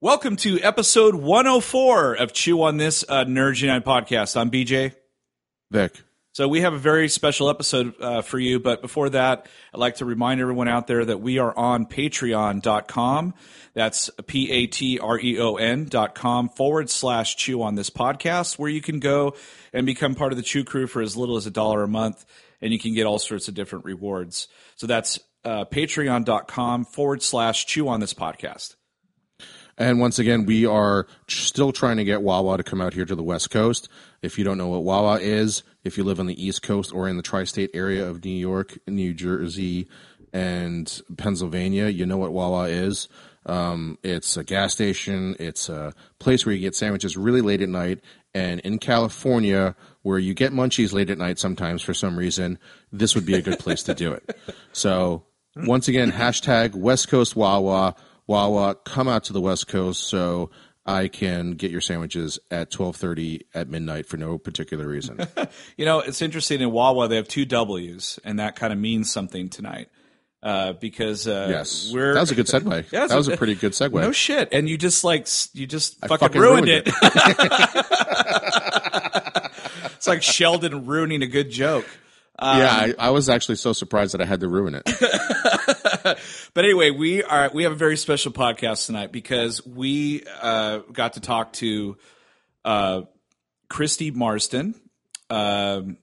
[0.00, 4.36] Welcome to episode 104 of Chew on This uh, Nerd Unite podcast.
[4.40, 4.94] I'm BJ.
[5.72, 6.00] Vic.
[6.30, 9.96] So we have a very special episode uh, for you, but before that, I'd like
[9.96, 13.34] to remind everyone out there that we are on patreon.com.
[13.74, 19.34] That's P-A-T-R-E-O-N dot com forward slash chew on this podcast, where you can go
[19.72, 22.24] and become part of the Chew crew for as little as a dollar a month,
[22.62, 24.46] and you can get all sorts of different rewards.
[24.76, 28.76] So that's uh, patreon.com forward slash chew on this podcast.
[29.78, 33.14] And once again, we are still trying to get Wawa to come out here to
[33.14, 33.88] the West Coast.
[34.20, 37.08] If you don't know what Wawa is, if you live on the East Coast or
[37.08, 39.88] in the tri state area of New York, New Jersey,
[40.32, 43.08] and Pennsylvania, you know what Wawa is.
[43.46, 47.68] Um, it's a gas station, it's a place where you get sandwiches really late at
[47.68, 48.00] night.
[48.34, 52.58] And in California, where you get munchies late at night sometimes for some reason,
[52.92, 54.38] this would be a good place to do it.
[54.72, 55.24] So,
[55.56, 57.96] once again, hashtag West Coast Wawa.
[58.28, 60.50] Wawa, come out to the West Coast so
[60.86, 65.18] I can get your sandwiches at 12:30 at midnight for no particular reason.
[65.76, 69.10] You know, it's interesting in Wawa they have two W's, and that kind of means
[69.12, 69.88] something tonight.
[70.42, 72.84] Uh, because uh, yes, we're that was a good segue.
[72.92, 73.92] Yeah, that was a pretty good segue.
[74.00, 76.94] no shit, and you just like you just fucking, fucking ruined, ruined it.
[79.96, 81.86] it's like Sheldon ruining a good joke.
[82.40, 84.82] yeah, I, I was actually so surprised that I had to ruin it.
[86.54, 91.14] But anyway, we are we have a very special podcast tonight because we uh, got
[91.14, 91.96] to talk to
[92.64, 93.02] uh,
[93.68, 94.74] Christy Marston,
[95.30, 95.98] um,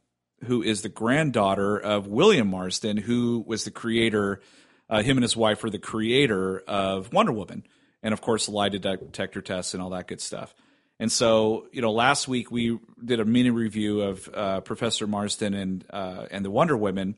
[0.45, 4.41] who is the granddaughter of William Marston, who was the creator.
[4.89, 7.65] Uh, him and his wife were the creator of Wonder Woman,
[8.03, 10.53] and of course, lie detector tests and all that good stuff.
[10.99, 15.53] And so, you know, last week we did a mini review of uh, Professor Marston
[15.53, 17.15] and uh, and the Wonder Women,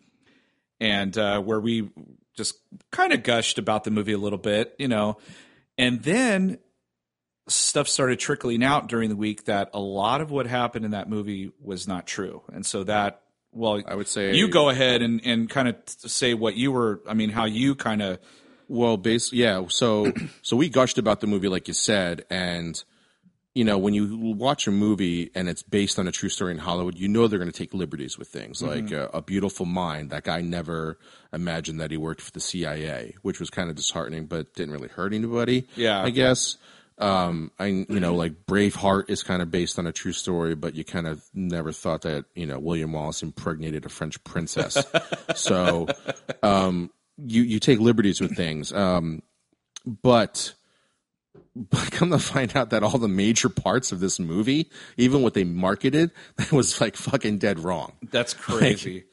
[0.79, 1.89] and uh, where we
[2.37, 2.55] just
[2.91, 5.17] kind of gushed about the movie a little bit, you know,
[5.77, 6.59] and then
[7.47, 11.09] stuff started trickling out during the week that a lot of what happened in that
[11.09, 13.21] movie was not true, and so that
[13.51, 17.01] well, I would say you go ahead and and kind of say what you were,
[17.07, 18.19] I mean, how you kind of
[18.67, 19.65] Well, base yeah.
[19.69, 22.81] So so we gushed about the movie, like you said, and
[23.57, 26.59] you know when you watch a movie and it's based on a true story in
[26.59, 30.11] Hollywood, you know they're going to take liberties with things like uh, a Beautiful Mind.
[30.11, 30.99] That guy never
[31.33, 34.89] imagined that he worked for the CIA, which was kind of disheartening, but didn't really
[34.89, 35.67] hurt anybody.
[35.75, 36.03] Yeah.
[36.03, 36.57] I guess.
[36.99, 40.75] Um, I you know like Braveheart is kind of based on a true story, but
[40.75, 44.83] you kind of never thought that you know William Wallace impregnated a French princess.
[45.35, 45.87] so
[46.43, 48.71] um, you you take liberties with things.
[48.71, 49.23] Um,
[49.85, 50.53] but
[51.69, 55.33] but come to find out that all the major parts of this movie, even what
[55.33, 56.11] they marketed,
[56.51, 57.93] was like fucking dead wrong.
[58.11, 59.05] that's crazy.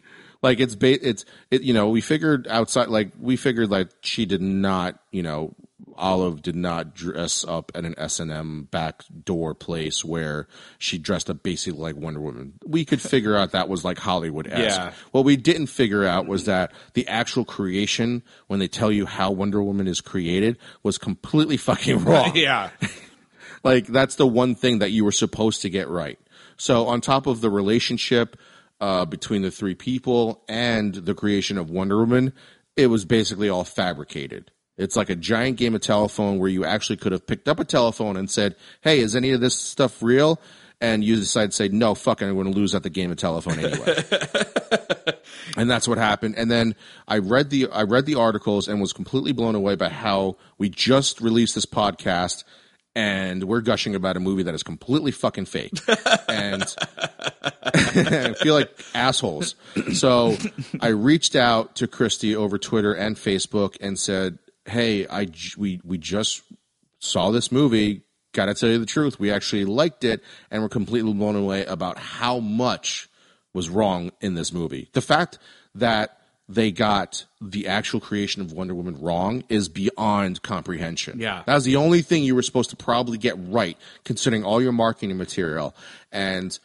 [0.42, 4.26] Like it's ba- it's it you know we figured outside like we figured like she
[4.26, 5.54] did not you know
[5.96, 10.98] Olive did not dress up at an S and M back door place where she
[10.98, 12.54] dressed up basically like Wonder Woman.
[12.66, 14.78] We could figure out that was like Hollywood esque.
[14.78, 14.92] Yeah.
[15.12, 19.30] What we didn't figure out was that the actual creation, when they tell you how
[19.30, 22.32] Wonder Woman is created, was completely fucking wrong.
[22.34, 22.70] yeah,
[23.64, 26.18] Like that's the one thing that you were supposed to get right.
[26.56, 28.36] So on top of the relationship
[28.80, 32.32] uh, between the three people and the creation of Wonder Woman,
[32.76, 34.50] it was basically all fabricated.
[34.76, 37.64] It's like a giant game of telephone where you actually could have picked up a
[37.64, 40.40] telephone and said, "Hey, is any of this stuff real?"
[40.80, 43.10] And you decide to say, "No, fuck it, I'm going to lose at the game
[43.10, 44.04] of telephone anyway."
[45.56, 46.34] and that's what happened.
[46.36, 46.74] And then
[47.06, 50.68] I read the I read the articles and was completely blown away by how we
[50.68, 52.44] just released this podcast
[52.96, 55.72] and we're gushing about a movie that is completely fucking fake.
[56.28, 56.62] and
[57.64, 59.56] I feel like assholes.
[59.94, 60.36] So
[60.80, 65.98] I reached out to Christy over Twitter and Facebook and said, "Hey, I we we
[65.98, 66.42] just
[66.98, 68.02] saw this movie.
[68.32, 70.20] Got to tell you the truth, we actually liked it,
[70.50, 73.08] and we're completely blown away about how much
[73.52, 74.88] was wrong in this movie.
[74.92, 75.38] The fact
[75.76, 81.18] that they got the actual creation of Wonder Woman wrong is beyond comprehension.
[81.18, 81.42] Yeah.
[81.46, 84.72] That was the only thing you were supposed to probably get right, considering all your
[84.72, 85.74] marketing material.
[86.12, 86.58] And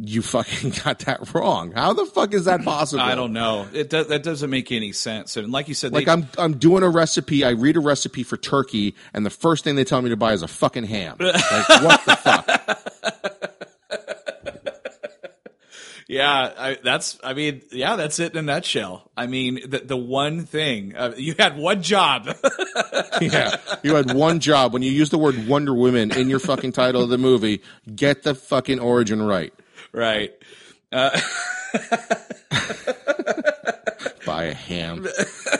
[0.00, 1.72] you fucking got that wrong.
[1.72, 3.02] How the fuck is that possible?
[3.02, 3.66] I don't know.
[3.72, 5.36] It does, that doesn't make any sense.
[5.36, 7.44] And like you said, Like they, I'm I'm doing a recipe.
[7.44, 10.32] I read a recipe for turkey, and the first thing they tell me to buy
[10.32, 11.16] is a fucking ham.
[11.50, 12.74] Like what the fuck?
[16.10, 17.18] Yeah, I, that's.
[17.22, 19.10] I mean, yeah, that's it in a nutshell.
[19.14, 22.34] I mean, the the one thing uh, you had one job.
[23.20, 26.72] Yeah, you had one job when you use the word Wonder Woman in your fucking
[26.72, 27.60] title of the movie.
[27.94, 29.52] Get the fucking origin right.
[29.98, 30.32] Right.
[34.26, 35.06] Buy a ham.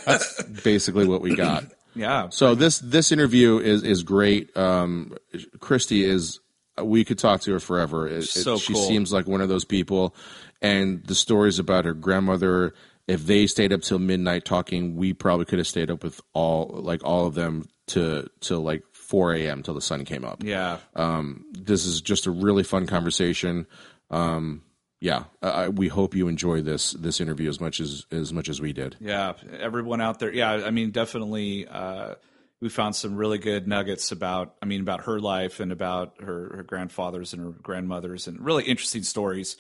[0.07, 1.65] That's basically what we got.
[1.95, 2.29] Yeah.
[2.31, 4.55] So this this interview is is great.
[4.57, 5.17] Um,
[5.61, 6.41] Christy is
[6.83, 8.07] we could talk to her forever.
[8.07, 8.87] It, it- So she cool.
[8.87, 10.15] seems like one of those people,
[10.63, 12.75] and the stories about her grandmother.
[13.07, 16.67] If they stayed up till midnight talking, we probably could have stayed up with all
[16.83, 19.63] like all of them to to like four a.m.
[19.63, 20.43] till the sun came up.
[20.45, 20.77] Yeah.
[20.95, 23.67] Um, this is just a really fun conversation.
[24.11, 24.63] Um,
[25.01, 28.61] yeah, I, we hope you enjoy this this interview as much as as much as
[28.61, 28.97] we did.
[29.01, 30.33] Yeah, everyone out there.
[30.33, 31.67] Yeah, I mean, definitely.
[31.69, 32.15] Uh,
[32.61, 34.57] we found some really good nuggets about.
[34.61, 38.65] I mean, about her life and about her her grandfathers and her grandmothers, and really
[38.65, 39.57] interesting stories.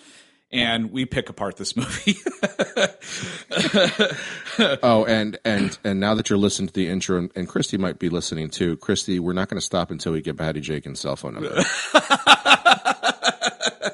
[0.51, 2.17] And we pick apart this movie.
[4.83, 8.01] Oh, and and and now that you're listening to the intro, and, and Christy might
[8.01, 8.77] be listening too.
[8.79, 11.62] Christy, we're not going to stop until we get Patty Jenkins' cell phone number.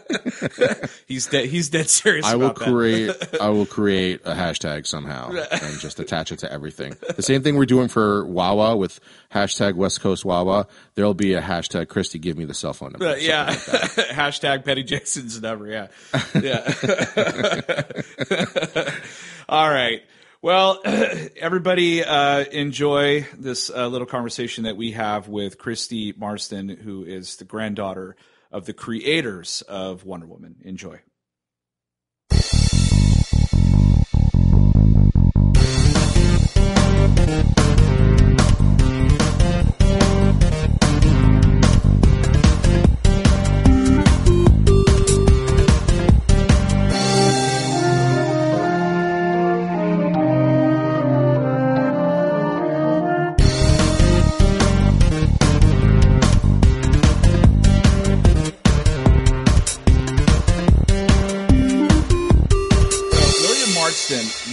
[1.06, 1.46] he's dead.
[1.46, 2.26] He's dead serious.
[2.26, 3.10] I will create
[3.40, 6.94] I will create a hashtag somehow and just attach it to everything.
[7.14, 9.00] The same thing we're doing for Wawa with
[9.32, 10.66] hashtag West Coast Wawa.
[10.94, 12.18] There'll be a hashtag Christy.
[12.18, 13.06] Give me the cell phone number.
[13.06, 13.46] Uh, yeah.
[13.54, 15.66] Hashtag Petty Jackson's number.
[15.66, 15.88] Yeah.
[16.40, 16.72] Yeah.
[19.48, 20.02] All right.
[20.44, 27.02] Well, everybody uh, enjoy this uh, little conversation that we have with Christy Marston, who
[27.04, 28.14] is the granddaughter
[28.54, 30.54] of the creators of Wonder Woman.
[30.62, 31.00] Enjoy.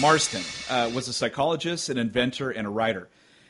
[0.01, 3.07] Marston, uh, was a psychologist, an inventor, and a writer.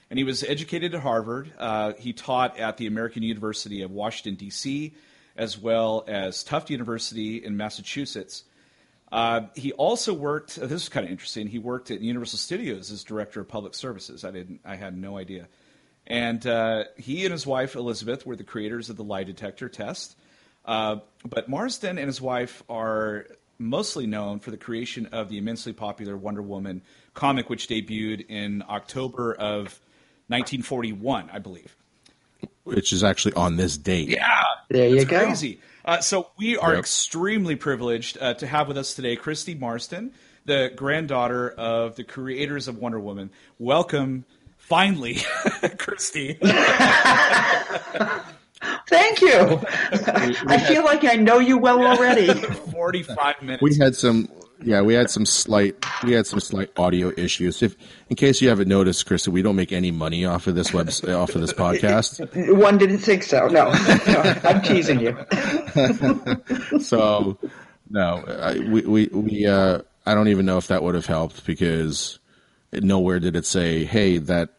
[0.09, 1.49] And he was educated at Harvard.
[1.57, 4.93] Uh, he taught at the American University of Washington, D.C.,
[5.37, 8.43] as well as Tufts University in Massachusetts.
[9.13, 10.59] Uh, he also worked.
[10.59, 11.47] Uh, this is kind of interesting.
[11.47, 14.25] He worked at Universal Studios as director of public services.
[14.25, 14.59] I didn't.
[14.65, 15.47] I had no idea.
[16.05, 20.17] And uh, he and his wife Elizabeth were the creators of the lie detector test.
[20.65, 23.25] Uh, but Marston and his wife are
[23.61, 26.81] mostly known for the creation of the immensely popular Wonder Woman
[27.13, 29.79] comic, which debuted in October of
[30.27, 31.75] 1941, I believe.
[32.63, 34.07] Which is actually on this date.
[34.09, 35.25] Yeah, There you go.
[35.25, 35.59] Crazy.
[35.83, 36.79] Uh, so we are Yep.
[36.79, 40.11] extremely privileged uh, to have with us today Christy Marston,
[40.45, 43.29] the granddaughter of the creators of Wonder Woman.
[43.59, 44.25] Welcome,
[44.57, 45.17] finally,
[45.77, 46.37] Christy.
[48.87, 49.61] Thank you.
[50.47, 52.33] I feel like I know you well already.
[52.71, 53.61] Forty-five minutes.
[53.63, 54.29] We had some,
[54.61, 57.61] yeah, we had some slight, we had some slight audio issues.
[57.63, 57.75] If,
[58.09, 60.89] in case you haven't noticed, Krista, we don't make any money off of this web,
[60.89, 62.55] off of this podcast.
[62.57, 63.47] One didn't think so.
[63.47, 65.17] No, no I'm teasing you.
[66.81, 67.37] So,
[67.89, 71.45] no, I, we, we, we, uh, I don't even know if that would have helped
[71.45, 72.19] because
[72.73, 74.49] nowhere did it say, hey, that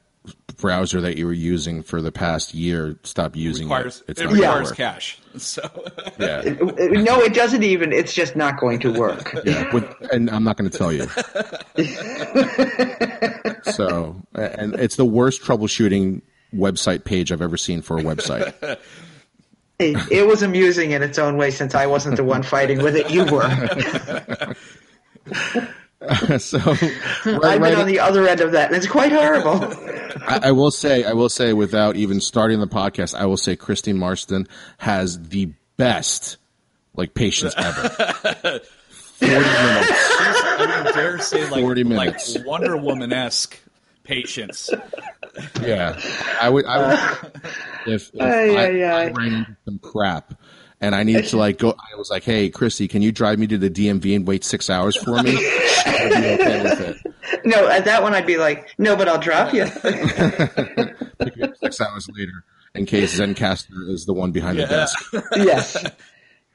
[0.57, 4.11] browser that you were using for the past year, stop using requires, it.
[4.11, 4.77] It's it not gonna requires work.
[4.77, 5.19] cash.
[5.37, 5.63] So
[6.19, 6.43] Yeah.
[6.43, 7.93] No, it doesn't even.
[7.93, 9.35] It's just not going to work.
[9.45, 11.07] Yeah, with, and I'm not going to tell you.
[13.73, 16.23] so, and it's the worst troubleshooting
[16.55, 18.55] website page I've ever seen for a website.
[19.79, 22.95] It, it was amusing in its own way since I wasn't the one fighting with
[22.95, 23.11] it.
[23.11, 24.55] You were.
[26.38, 26.80] so, I've
[27.25, 29.62] been right- on the other end of that, and it's quite horrible.
[30.26, 33.56] I, I will say, I will say, without even starting the podcast, I will say
[33.56, 34.47] Christine Marston
[34.78, 36.37] has the best
[36.94, 37.88] like patience ever.
[39.23, 39.90] Forty minutes.
[39.92, 42.37] I would dare say like 40 like minutes.
[42.44, 43.59] Wonder Woman esque
[44.02, 44.71] patience.
[45.62, 45.99] Yeah,
[46.40, 46.66] I would.
[46.66, 47.32] I would
[47.87, 49.11] if, if Ay, I, ay, I ay.
[49.12, 50.35] ran into some crap
[50.83, 53.47] and I needed to like go, I was like, "Hey, Christy, can you drive me
[53.47, 55.37] to the DMV and wait six hours for me?"
[55.87, 57.47] I'd be okay with it.
[57.47, 59.65] No, at that one I'd be like, no, but I'll drop you.
[61.19, 64.99] Pick me up six hours later in case Zencastr is the one behind the desk.
[65.37, 65.77] yes,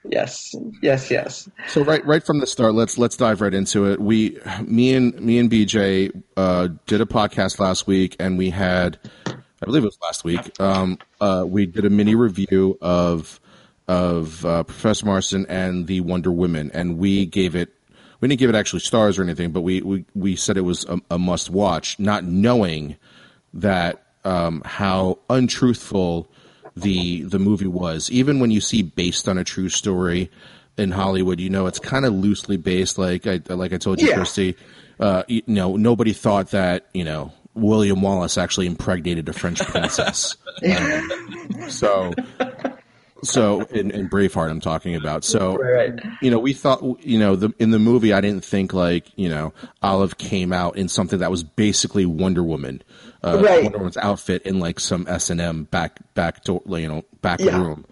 [0.03, 1.49] yes, yes, yes.
[1.67, 3.99] So right, right from the start, let's let's dive right into it.
[3.99, 8.97] We, me and me and BJ uh, did a podcast last week, and we had,
[9.25, 10.59] I believe it was last week.
[10.59, 13.39] Um, uh, we did a mini review of
[13.87, 17.73] of uh, Professor Marston and the Wonder Women, and we gave it.
[18.19, 20.85] We didn't give it actually stars or anything, but we we, we said it was
[20.85, 22.95] a, a must watch, not knowing
[23.53, 26.27] that um, how untruthful
[26.75, 28.09] the the movie was.
[28.11, 30.29] Even when you see based on a true story
[30.77, 32.97] in Hollywood, you know it's kind of loosely based.
[32.97, 34.15] Like I like I told you, Yeah.
[34.15, 34.55] Christy,
[34.99, 40.35] uh, you know nobody thought that you know William Wallace actually impregnated a French princess.
[40.65, 42.15] Um, so,
[43.23, 45.23] so in, in Braveheart, I'm talking about.
[45.23, 45.93] So, Right.
[46.21, 49.29] you know, we thought, you know, the, in the movie, I didn't think like, you
[49.29, 52.81] know, Olive came out in something that was basically Wonder Woman,
[53.23, 53.63] uh, Right.
[53.63, 57.39] Wonder Woman's outfit in like some S and M back back door, you know, back
[57.39, 57.59] Yeah.
[57.61, 57.85] room.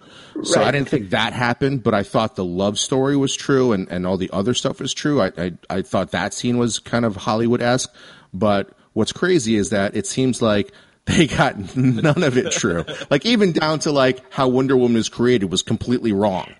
[0.44, 3.88] So I didn't think that happened, but I thought the love story was true and,
[3.90, 5.22] and all the other stuff was true.
[5.22, 7.92] I, I I thought that scene was kind of Hollywood esque,
[8.34, 10.72] but what's crazy is that it seems like
[11.06, 12.86] they got none of it true.
[13.10, 16.54] like even down to like how Wonder Woman is created was completely wrong.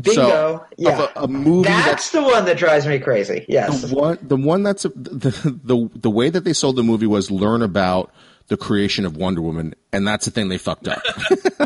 [0.00, 0.22] Bingo.
[0.28, 1.08] So, yeah.
[1.16, 3.44] a, a movie that's that's the one that drives me crazy.
[3.48, 3.82] Yes.
[3.82, 5.30] the one the one that's a, the,
[5.64, 8.12] the the way that they sold the movie was learn about
[8.46, 11.02] the creation of Wonder Woman, and that's the thing they fucked up.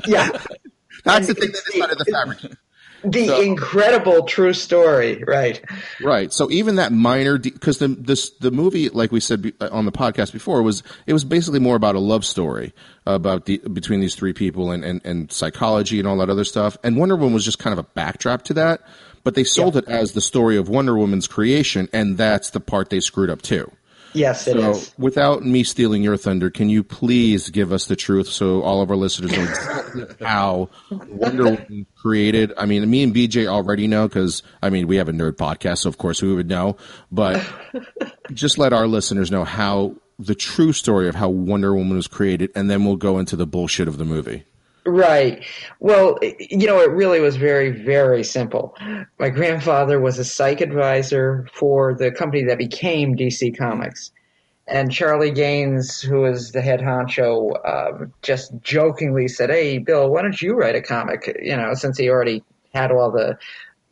[0.06, 0.30] yeah.
[1.04, 2.52] that's the thing they decided to fabricate.
[3.04, 5.22] The So- incredible true story.
[5.26, 5.60] Right.
[6.00, 6.32] Right.
[6.32, 9.92] So even that minor, because the this the movie, like we said uh, on the
[9.92, 12.72] podcast before, was it was basically more about a love story
[13.06, 16.76] about the between these three people and, and and psychology and all that other stuff.
[16.84, 18.80] And Wonder Woman was just kind of a backdrop to that,
[19.24, 22.90] but they sold it as the story of Wonder Woman's creation, and that's the part
[22.90, 23.70] they screwed up too.
[24.14, 24.88] Yes, it is.
[24.88, 28.82] So, without me stealing your thunder, can you please give us the truth so all
[28.82, 32.52] of our listeners know exactly how Wonder Woman created?
[32.56, 35.78] I mean, me and BJ already know because I mean we have a nerd podcast,
[35.78, 36.76] so of course we would know.
[37.10, 37.44] But
[38.32, 42.50] just let our listeners know how the true story of how Wonder Woman was created,
[42.54, 44.44] and then we'll go into the bullshit of the movie.
[44.84, 45.44] Right.
[45.78, 48.76] Well, you know, it really was very, very simple.
[49.18, 54.10] My grandfather was a psych advisor for the company that became DC Comics.
[54.66, 60.22] And Charlie Gaines, who was the head honcho, um, just jokingly said, Hey, Bill, why
[60.22, 61.32] don't you write a comic?
[61.40, 62.42] You know, since he already
[62.74, 63.38] had all the,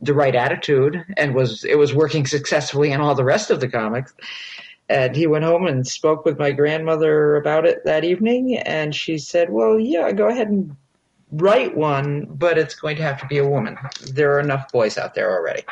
[0.00, 3.68] the right attitude and was, it was working successfully in all the rest of the
[3.68, 4.12] comics.
[4.90, 8.58] And he went home and spoke with my grandmother about it that evening.
[8.58, 10.76] And she said, Well, yeah, go ahead and
[11.30, 13.78] write one, but it's going to have to be a woman.
[14.12, 15.62] There are enough boys out there already.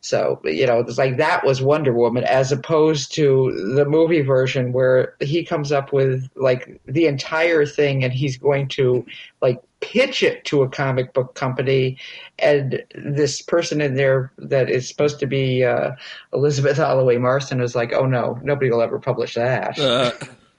[0.00, 4.72] So, you know, it's like that was Wonder Woman as opposed to the movie version
[4.72, 9.06] where he comes up with like the entire thing and he's going to
[9.40, 11.98] like pitch it to a comic book company
[12.38, 15.92] and this person in there that is supposed to be uh,
[16.32, 19.78] Elizabeth Holloway Marston is like, oh no, nobody will ever publish that.
[19.78, 20.10] Uh,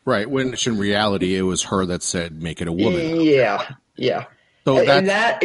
[0.09, 0.27] Right.
[0.27, 3.63] When in reality, it was her that said, "Make it a woman." Yeah,
[3.95, 4.25] yeah.
[4.65, 5.43] So and that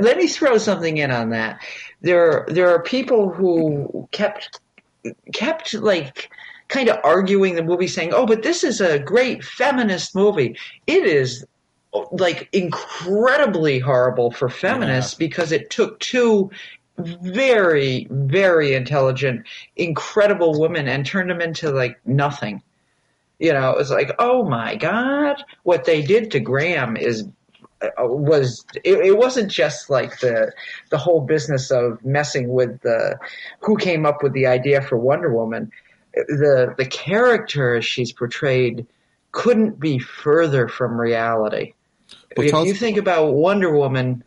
[0.00, 1.60] let me throw something in on that.
[2.00, 4.58] There there are people who kept
[5.32, 6.30] kept like
[6.66, 11.06] kind of arguing the movie, saying, "Oh, but this is a great feminist movie." It
[11.06, 11.46] is
[12.12, 16.50] like incredibly horrible for feminists because it took two
[16.98, 19.46] very very intelligent
[19.76, 22.62] incredible women and turned them into like nothing
[23.42, 27.26] you know, it was like, oh my god, what they did to Graham is
[27.82, 30.52] uh, was it, it wasn't just like the
[30.90, 33.18] the whole business of messing with the
[33.58, 35.72] who came up with the idea for Wonder Woman.
[36.14, 38.86] The the character she's portrayed
[39.32, 41.74] couldn't be further from reality.
[42.36, 44.24] Well, if you think about Wonder Woman,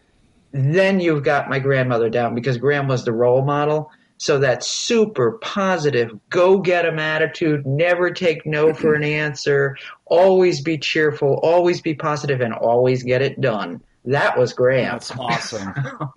[0.52, 3.92] then you've got my grandmother down because Graham was the role model.
[4.18, 9.76] So that super positive, go get get 'em attitude, never take no for an answer,
[10.06, 13.84] always be cheerful, always be positive, and always get it done.
[14.06, 14.94] That was Graham.
[14.94, 15.74] that's awesome.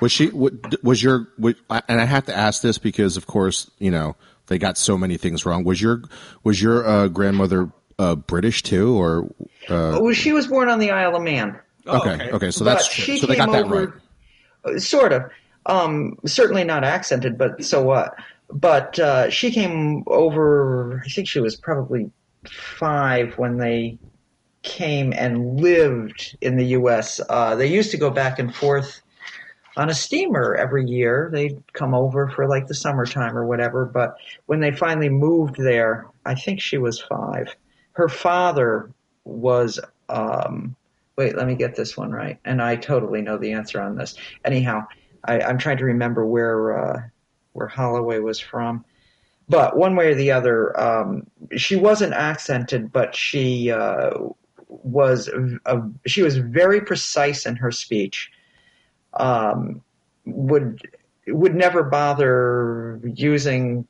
[0.00, 0.28] Was she?
[0.28, 0.50] wa-
[0.82, 1.28] Was your?
[1.38, 1.54] wa-
[1.88, 4.14] And I have to ask this because, of course, you know
[4.48, 5.64] they got so many things wrong.
[5.64, 6.02] Was your
[6.44, 9.24] was your uh, grandmother uh, British too, or
[9.68, 11.58] uh, Well, she was born on the Isle of Man.
[11.86, 13.04] Oh, okay, okay, so that's true.
[13.04, 14.00] she so they got that over-
[14.64, 14.80] right.
[14.80, 15.30] Sort of.
[15.66, 18.14] Um, certainly not accented, but so what?
[18.52, 22.10] But uh, she came over, I think she was probably
[22.48, 23.98] five when they
[24.62, 27.20] came and lived in the U.S.
[27.28, 29.00] Uh, they used to go back and forth
[29.76, 31.30] on a steamer every year.
[31.32, 33.84] They'd come over for like the summertime or whatever.
[33.84, 37.54] But when they finally moved there, I think she was five.
[37.96, 38.90] Her father
[39.24, 40.76] was, um,
[41.16, 42.38] wait, let me get this one right.
[42.44, 44.16] And I totally know the answer on this.
[44.44, 44.86] Anyhow,
[45.24, 47.00] I, I'm trying to remember where, uh,
[47.54, 48.84] where Holloway was from.
[49.48, 51.26] But one way or the other, um,
[51.56, 54.10] she wasn't accented, but she uh,
[54.68, 55.30] was
[55.64, 58.30] a, she was very precise in her speech.
[59.14, 59.82] Um,
[60.26, 60.82] would
[61.28, 63.86] would never bother using,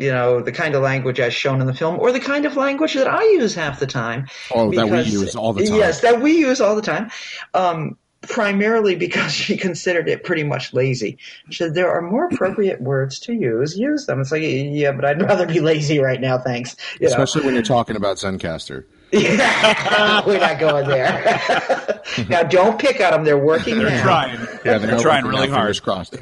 [0.00, 2.56] you know, the kind of language as shown in the film, or the kind of
[2.56, 4.28] language that I use half the time.
[4.52, 5.76] Oh, that we use all the time.
[5.76, 7.10] Yes, that we use all the time.
[7.52, 11.18] Um, primarily because she considered it pretty much lazy.
[11.50, 13.76] She said there are more appropriate words to use.
[13.76, 14.20] Use them.
[14.20, 16.38] It's like, yeah, but I'd rather be lazy right now.
[16.38, 16.76] Thanks.
[16.98, 17.12] You know?
[17.12, 18.84] Especially when you're talking about Zencastr.
[19.12, 22.00] Yeah, we're not going there.
[22.28, 23.24] now, don't pick on them.
[23.24, 24.02] They're working They're now.
[24.02, 24.40] trying.
[24.64, 25.76] Yeah, they're trying really hard.
[25.76, 26.16] fingers crossed.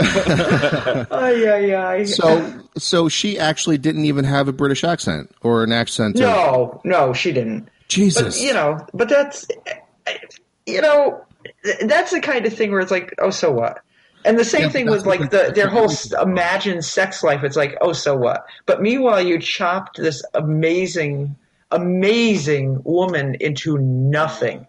[0.00, 2.04] Ay, ay, ay.
[2.04, 6.16] so, so she actually didn't even have a British accent or an accent.
[6.16, 7.68] of- no, no, she didn't.
[7.88, 8.36] Jesus.
[8.38, 9.46] But, you know, but that's,
[10.66, 11.24] you know,
[11.82, 13.80] that's the kind of thing where it's like, oh, so what?
[14.24, 15.90] And the same Yeah, thing with like the- the their whole
[16.20, 17.42] imagined sex life.
[17.44, 18.44] It's like, oh, so what?
[18.66, 21.34] But meanwhile, you chopped this amazing,
[21.70, 24.66] amazing woman into nothing.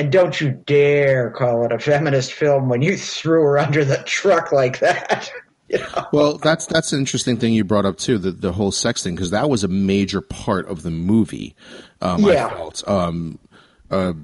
[0.00, 3.98] And don't you dare call it a feminist film when you threw her under the
[3.98, 5.30] truck like that.
[5.68, 6.06] you know?
[6.10, 9.14] Well, that's that's an interesting thing you brought up too, the the whole sex thing,
[9.14, 11.54] because that was a major part of the movie.
[12.00, 12.46] Um, Yeah.
[12.46, 12.88] I felt.
[12.88, 13.38] Um,
[13.90, 14.14] uh,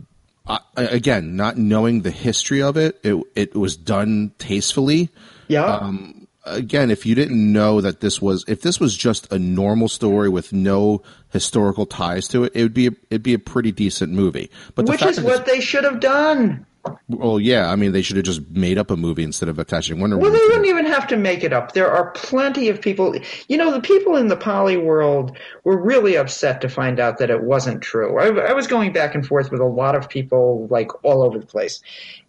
[0.47, 5.11] I, again, not knowing the history of it, it it was done tastefully.
[5.49, 5.65] Yeah.
[5.67, 9.89] Um, again, if you didn't know that this was, if this was just a normal
[9.89, 13.73] story with no historical ties to it, it would be a, it'd be a pretty
[13.73, 14.51] decent movie.
[14.75, 16.67] But Which is what they should have done.
[17.09, 19.99] Well, yeah, I mean, they should have just made up a movie instead of attaching
[19.99, 21.73] Wonder Well, they wouldn't even have to make it up.
[21.73, 23.17] There are plenty of people.
[23.49, 27.31] You know, the people in the poly world were really upset to find out that
[27.31, 28.19] it wasn't true.
[28.19, 31.39] I, I was going back and forth with a lot of people, like all over
[31.39, 31.81] the place.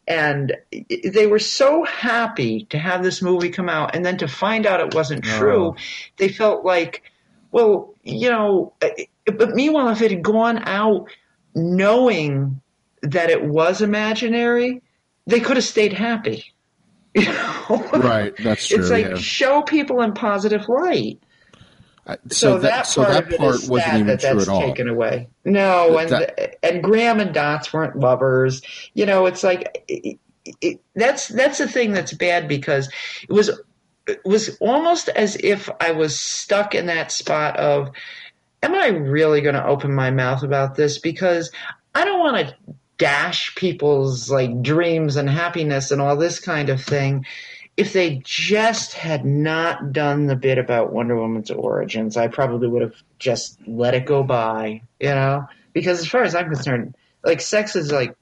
[0.08, 0.56] And
[1.14, 4.80] they were so happy to have this movie come out, and then to find out
[4.80, 5.38] it wasn't oh.
[5.38, 5.76] true,
[6.18, 7.04] they felt like,
[7.52, 8.74] well, you know.
[8.82, 11.10] Eh, but meanwhile, if it had gone out
[11.54, 12.62] knowing
[13.02, 14.82] that it was imaginary,
[15.26, 16.46] they could have stayed happy.
[17.18, 17.90] You know?
[17.94, 18.78] Right, that's true.
[18.78, 19.16] It's like yeah.
[19.16, 21.20] show people in positive light.
[22.08, 24.62] I- So, that, so part that part wasn't even that true at all.
[24.62, 25.28] taken away.
[25.46, 28.62] No, and That- and Graham and Dots weren't lovers.
[28.94, 30.18] You know, it's like it,
[30.62, 32.90] it, that's that's the thing that's bad because
[33.28, 33.50] it was
[34.08, 37.92] it was almost as if I was stuck in that spot of,
[38.64, 40.98] am I really going to open my mouth about this?
[40.98, 41.52] Because
[41.94, 42.56] I don't want to
[42.98, 47.26] dash people's like dreams and happiness and all this kind of thing
[47.78, 52.82] if they just had not done the bit about Wonder Woman's origins, I probably would
[52.82, 55.46] have just let it go by, you know?
[55.74, 58.16] Because as far as I'm concerned, like sex is like,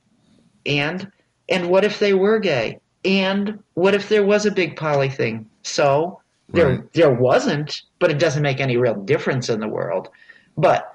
[0.66, 1.12] and
[1.50, 2.80] and what if they were gay?
[3.06, 5.50] And what if there was a big poly thing?
[5.64, 6.22] So
[6.54, 6.94] there Right.
[6.94, 10.10] there wasn't, but it doesn't make any real difference in the world.
[10.58, 10.86] But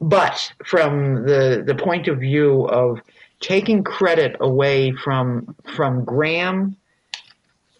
[0.00, 3.00] but from the the point of view of
[3.40, 6.77] taking credit away from from Graham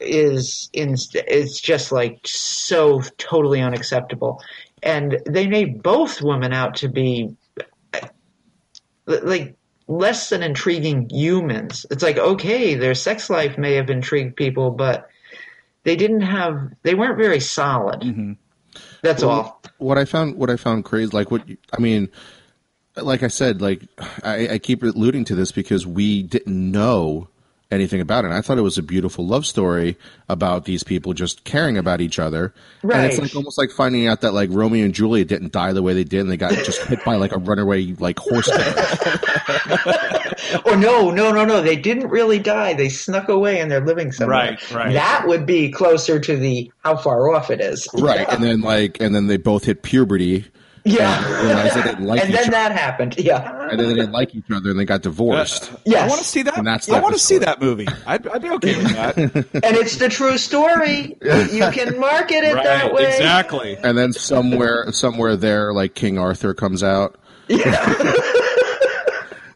[0.00, 4.42] is in it's just like so totally unacceptable.
[4.82, 7.37] And they made both women out to be
[7.94, 8.00] uh,
[9.06, 9.56] like
[9.87, 11.87] less than intriguing humans.
[11.90, 15.08] It's like okay their sex life may have intrigued people but
[15.84, 18.00] they didn't have they weren't very solid.
[18.00, 18.32] Mm-hmm.
[19.02, 19.61] That's all.
[19.78, 22.08] what I found what I found crazy like what you- I mean
[22.96, 23.82] like I said like
[24.22, 27.28] I, I keep alluding to this because we didn't know
[27.70, 28.28] anything about it.
[28.28, 29.96] And I thought it was a beautiful love story
[30.28, 32.54] about these people just caring about each other.
[32.83, 32.96] Right.
[32.96, 35.83] And it's like almost like finding out that like Romeo and Juliet didn't die the
[35.83, 38.48] way they did and they got just hit by like a runaway like horse.
[40.64, 43.85] or oh, no no no no they didn't really die they snuck away and they're
[43.85, 44.92] living somewhere Right, right.
[44.94, 48.26] that would be closer to the how far off it is right.
[48.28, 50.46] And then like and then they both hit puberty.
[50.88, 52.53] Yeah And realized they didn't like and each then other.
[52.53, 55.72] that happened yeah And then they didn't like each other and they got divorced.
[55.72, 56.59] Uh, yes I want to see that.
[56.59, 57.87] And that's I want to see that movie.
[58.07, 59.16] I'd, I'd be okay with that.
[59.18, 61.16] and it's the true story.
[61.22, 63.07] You can market it that way.
[63.07, 63.77] Exactly.
[63.77, 67.16] and then somewhere somewhere there like king arthur comes out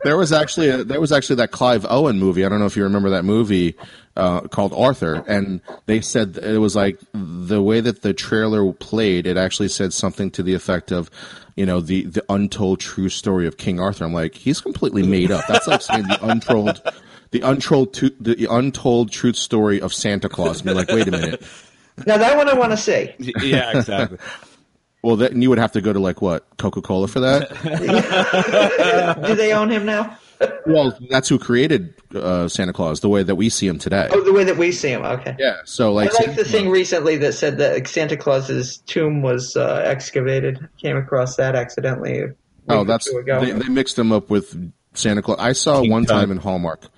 [0.05, 2.77] there was actually a, there was actually that clive owen movie i don't know if
[2.77, 3.75] you remember that movie
[4.17, 9.27] uh, called arthur and they said it was like the way that the trailer played
[9.27, 11.11] it actually said something to the effect of
[11.57, 15.31] you know the the untold true story of king arthur i'm like he's completely made
[15.31, 16.83] up that's like saying the untold
[17.31, 21.11] the untold tu- the untold truth story of santa claus and you're like wait a
[21.11, 21.43] minute
[22.07, 23.15] Now that one I want to see.
[23.19, 24.19] Yeah, exactly.
[25.03, 27.51] Well, then you would have to go to like what Coca Cola for that.
[29.27, 30.17] Do they own him now?
[30.67, 34.09] well, that's who created uh, Santa Claus the way that we see him today.
[34.13, 35.03] Oh, the way that we see him.
[35.03, 35.37] Okay.
[35.39, 35.59] Yeah.
[35.65, 39.83] So like, I like the thing recently that said that Santa Claus's tomb was uh,
[39.85, 40.69] excavated.
[40.79, 42.21] Came across that accidentally.
[42.21, 42.35] a week
[42.69, 43.41] oh, or that's two ago.
[43.45, 45.39] they, they mixed him up with Santa Claus.
[45.39, 46.21] I saw one Tut.
[46.21, 46.89] time in Hallmark.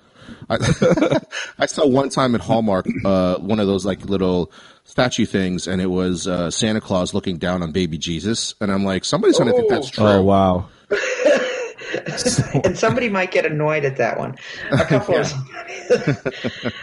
[0.49, 0.57] I,
[1.59, 4.51] I saw one time in Hallmark uh, one of those like little
[4.85, 8.85] statue things, and it was uh, Santa Claus looking down on baby Jesus, and I'm
[8.85, 10.05] like, somebody's gonna think that's true.
[10.05, 10.69] Oh wow.
[12.65, 14.37] and somebody might get annoyed at that one.
[14.71, 15.33] A couple of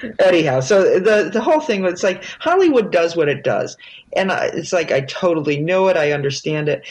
[0.20, 0.60] anyhow.
[0.60, 3.78] So the the whole thing was like Hollywood does what it does,
[4.16, 6.88] and I, it's like I totally know it, I understand it,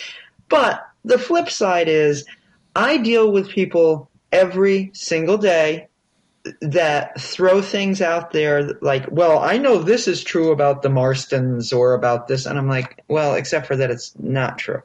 [0.48, 2.24] but the flip side is
[2.76, 5.88] I deal with people every single day
[6.60, 11.76] that throw things out there like, well, I know this is true about the Marstons
[11.76, 14.82] or about this, and I'm like, well, except for that it's not true.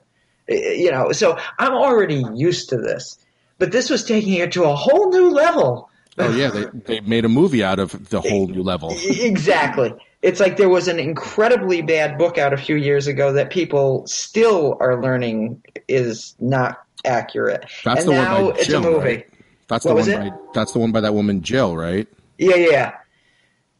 [0.47, 3.17] You know, so I'm already used to this,
[3.57, 5.89] but this was taking it to a whole new level.
[6.17, 8.93] Oh yeah, they they made a movie out of the whole new level.
[9.05, 9.93] exactly.
[10.21, 14.07] It's like there was an incredibly bad book out a few years ago that people
[14.07, 17.65] still are learning is not accurate.
[17.83, 18.97] That's and the now one by it's a movie.
[18.97, 19.29] right?
[19.67, 22.07] That's What the one by that's the one by that woman Jill, right?
[22.37, 22.93] Yeah, yeah,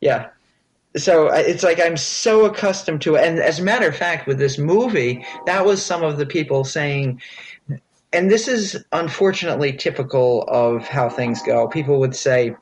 [0.01, 0.29] yeah.
[0.97, 3.27] So uh, it's like I'm so accustomed to it.
[3.27, 6.63] And as a matter of fact, with this movie, that was some of the people
[6.63, 7.21] saying,
[8.13, 11.67] and this is unfortunately typical of how things go.
[11.67, 12.55] People would say,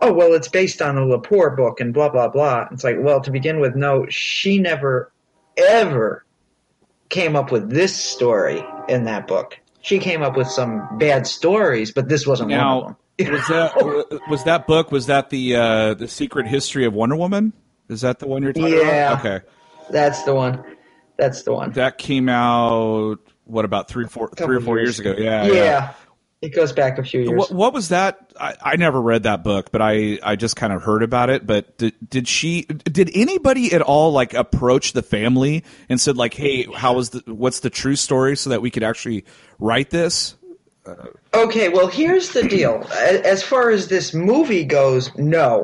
[0.00, 2.68] oh, well, it's based on a Lepore book and blah, blah, blah.
[2.72, 5.12] It's like, well, to begin with, no, she never,
[5.56, 6.24] ever
[7.10, 9.58] came up with this story in that book.
[9.88, 12.84] She came up with some bad stories, but this wasn't one of
[13.18, 13.32] them.
[13.32, 14.92] was that was that book?
[14.92, 17.54] Was that the uh, the Secret History of Wonder Woman?
[17.88, 19.12] Is that the one you're talking Yeah.
[19.14, 19.24] about?
[19.24, 19.46] Okay,
[19.90, 20.62] That's the one.
[21.16, 21.72] That's the one.
[21.72, 24.98] that came out what about three, four, three or four years.
[24.98, 25.14] years ago?
[25.18, 25.94] Yeah, yeah.
[26.40, 27.32] It goes back a few years.
[27.32, 28.32] What, what was that?
[28.40, 31.44] I, I never read that book, but I, I just kind of heard about it.
[31.46, 32.62] But did, did she?
[32.62, 37.22] Did anybody at all like approach the family and said like, "Hey, how was the?
[37.26, 39.24] What's the true story?" So that we could actually
[39.58, 40.36] write this.
[41.34, 42.86] Okay, well, here's the deal.
[42.92, 45.62] As far as this movie goes, no,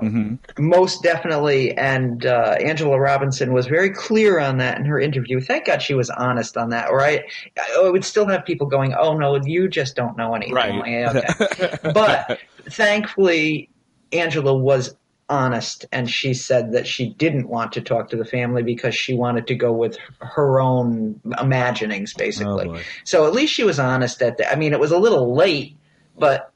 [0.58, 1.76] most definitely.
[1.76, 5.40] And uh, Angela Robinson was very clear on that in her interview.
[5.40, 7.24] Thank God she was honest on that, or I,
[7.58, 11.14] I would still have people going, "Oh no, you just don't know anything." Right.
[11.14, 11.78] Like, okay.
[11.94, 12.38] but
[12.70, 13.70] thankfully,
[14.12, 14.94] Angela was
[15.28, 19.14] honest, and she said that she didn't want to talk to the family because she
[19.14, 22.68] wanted to go with her own imaginings, basically.
[22.68, 22.80] Oh.
[23.04, 24.52] So at least she was honest at that.
[24.52, 25.76] I mean, it was a little late,
[26.18, 26.52] but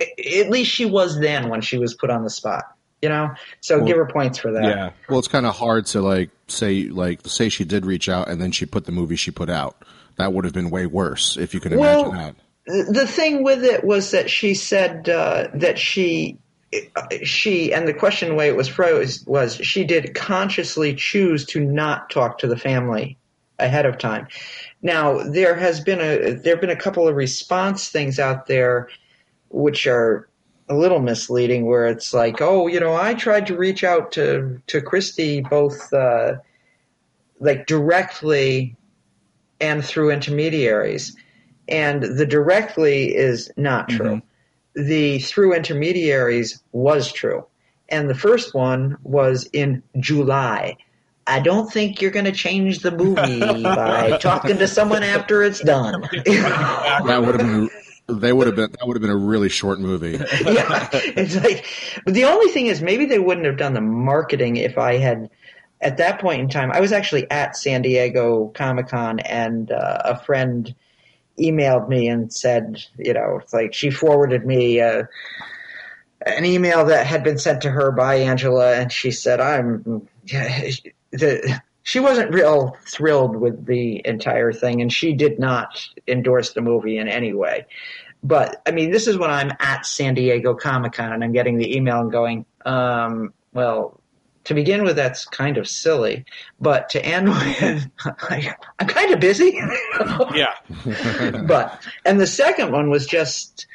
[0.00, 2.64] at least she was then when she was put on the spot.
[3.00, 3.30] You know,
[3.60, 4.62] so give her points for that.
[4.62, 8.28] Yeah, Well, it's kind of hard to like say like say she did reach out
[8.28, 9.76] and then she put the movie she put out.
[10.18, 12.34] That would have been way worse if you can imagine Well,
[12.66, 12.92] that.
[12.92, 16.38] the thing with it was that she said uh, that she
[17.22, 21.60] she and the question the way it was phrased was she did consciously choose to
[21.60, 23.18] not talk to the family
[23.58, 24.26] ahead of time.
[24.80, 28.88] Now there has been a there have been a couple of response things out there
[29.50, 30.28] which are
[30.68, 34.62] a little misleading where it's like oh you know i tried to reach out to
[34.68, 36.34] to christy both uh,
[37.40, 38.74] like directly
[39.62, 41.16] and through intermediaries.
[41.68, 44.20] And the directly is not true.
[44.74, 47.46] The through intermediaries was true.
[47.88, 50.76] And the first one was in July.
[51.26, 55.60] I don't think you're going to change the movie by talking to someone after it's
[55.60, 56.02] done.
[56.24, 57.70] That would have been
[58.08, 60.12] they would have been that would have been a really short movie.
[60.44, 61.66] yeah, it's like,
[62.04, 65.30] but the only thing is, maybe they wouldn't have done the marketing if I had,
[65.80, 69.98] at that point in time, I was actually at San Diego Comic Con, and uh,
[70.04, 70.74] a friend
[71.38, 75.04] emailed me and said, you know, like she forwarded me uh,
[76.26, 80.08] an email that had been sent to her by Angela, and she said, "I'm."
[81.10, 86.60] The, she wasn't real thrilled with the entire thing, and she did not endorse the
[86.60, 87.66] movie in any way.
[88.22, 91.58] But I mean, this is when I'm at San Diego Comic Con and I'm getting
[91.58, 94.00] the email and going, um, well,
[94.44, 96.24] to begin with, that's kind of silly.
[96.60, 99.58] But to end with, I, I'm kind of busy.
[100.34, 100.54] yeah.
[101.46, 103.66] but and the second one was just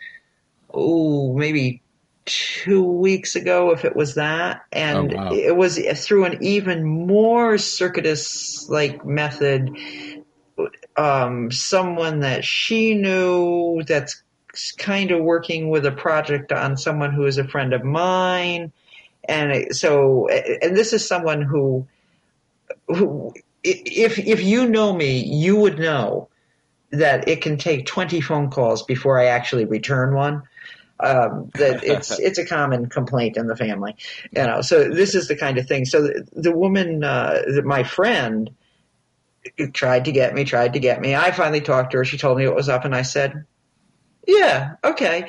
[0.74, 1.82] oh maybe
[2.26, 5.34] two weeks ago if it was that and Oh, wow.
[5.34, 9.72] it was through an even more circuitous like method
[10.98, 14.24] um someone that she knew that's
[14.78, 18.74] kind of working with a project on someone who is a friend of mine
[19.28, 21.88] and so and this is someone who
[22.88, 26.30] who if if you know me you would know
[26.92, 30.44] that it can take 20 phone calls before I actually return one.
[31.00, 33.96] Um, that it's it's a common complaint in the family,
[34.36, 34.62] you know.
[34.62, 35.86] So this is the kind of thing.
[35.86, 38.50] So the, the woman, uh, my friend,
[39.74, 41.16] tried to get me, tried to get me.
[41.16, 42.06] I finally talked to her.
[42.06, 43.46] She told me what was up, and I said,
[44.26, 45.28] "Yeah, okay.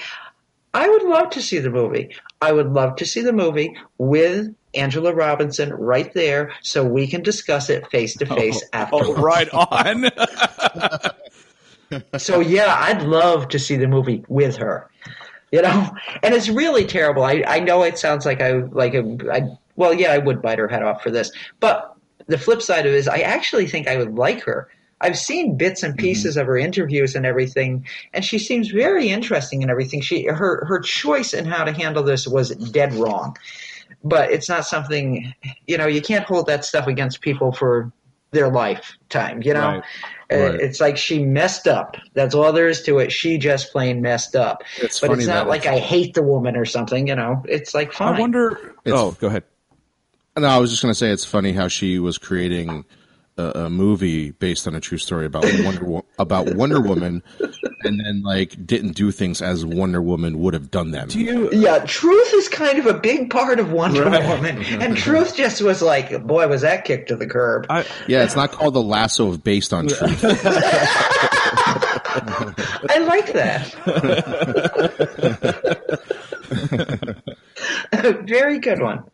[0.74, 2.14] I would love to see the movie.
[2.40, 7.22] I would love to see the movie with Angela Robinson right there, so we can
[7.22, 10.10] discuss it face to face Oh, oh right on.
[12.18, 14.90] so yeah, I'd love to see the movie with her.
[15.50, 15.90] You know,
[16.22, 17.22] and it's really terrible.
[17.24, 20.58] I, I know it sounds like I like a, I well, yeah, I would bite
[20.58, 21.94] her head off for this, but
[22.26, 24.68] the flip side of it is I actually think I would like her.
[25.00, 26.40] I've seen bits and pieces mm-hmm.
[26.40, 30.00] of her interviews and everything, and she seems very interesting and everything.
[30.00, 33.36] She her her choice in how to handle this was dead wrong,
[34.02, 35.32] but it's not something
[35.66, 35.86] you know.
[35.86, 37.92] You can't hold that stuff against people for
[38.32, 39.42] their lifetime.
[39.42, 39.82] You know, right.
[40.30, 40.60] Uh, right.
[40.60, 41.96] it's like she messed up.
[42.14, 43.12] That's all there is to it.
[43.12, 44.62] She just plain messed up.
[44.78, 47.06] It's but it's not like I hate the woman or something.
[47.06, 48.16] You know, it's like fine.
[48.16, 48.74] I wonder.
[48.84, 49.44] It's, oh, go ahead.
[50.36, 52.84] No, I was just going to say it's funny how she was creating
[53.38, 57.22] a, a, movie based on a true story about Wonder about Wonder Woman,
[57.84, 61.08] and then like didn't do things as Wonder Woman would have done them.
[61.08, 61.50] Do you?
[61.52, 64.28] Yeah, truth is kind of a big part of Wonder right.
[64.28, 67.66] Woman, and truth just was like, boy, was that kicked to the curb.
[67.70, 70.24] I, yeah, it's not called the lasso of based on truth.
[72.90, 73.74] I like that.
[78.26, 79.04] Very good one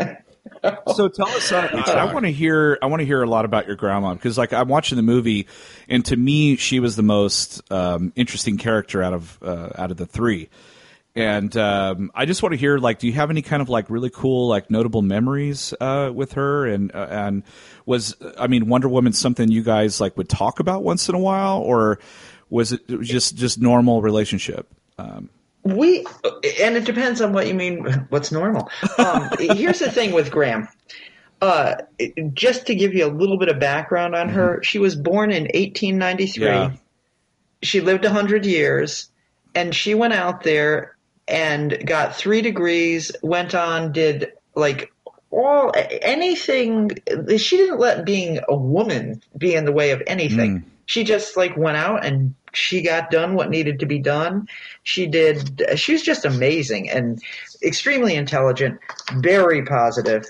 [0.94, 1.52] so tell us.
[1.52, 2.78] Uh, I want to hear.
[2.82, 5.46] I want to hear a lot about your grandma because, like, I'm watching the movie,
[5.88, 9.96] and to me, she was the most um, interesting character out of uh, out of
[9.96, 10.48] the three.
[11.16, 13.88] And um, I just want to hear, like, do you have any kind of like
[13.88, 16.66] really cool, like, notable memories uh, with her?
[16.66, 17.42] And uh, and
[17.86, 21.20] was I mean, Wonder Woman something you guys like would talk about once in a
[21.20, 22.00] while, or
[22.50, 24.66] was it just just normal relationship?
[24.98, 25.30] Um,
[25.64, 26.04] we
[26.60, 30.68] and it depends on what you mean what's normal um, here's the thing with graham
[31.40, 31.74] uh,
[32.32, 34.62] just to give you a little bit of background on her mm-hmm.
[34.62, 36.72] she was born in 1893 yeah.
[37.62, 39.10] she lived 100 years
[39.54, 40.96] and she went out there
[41.26, 44.92] and got three degrees went on did like
[45.30, 45.72] all
[46.02, 46.90] anything
[47.38, 50.64] she didn't let being a woman be in the way of anything mm.
[50.84, 54.48] she just like went out and she got done what needed to be done.
[54.82, 55.62] She did.
[55.76, 57.22] She was just amazing and
[57.62, 58.80] extremely intelligent,
[59.14, 60.26] very positive,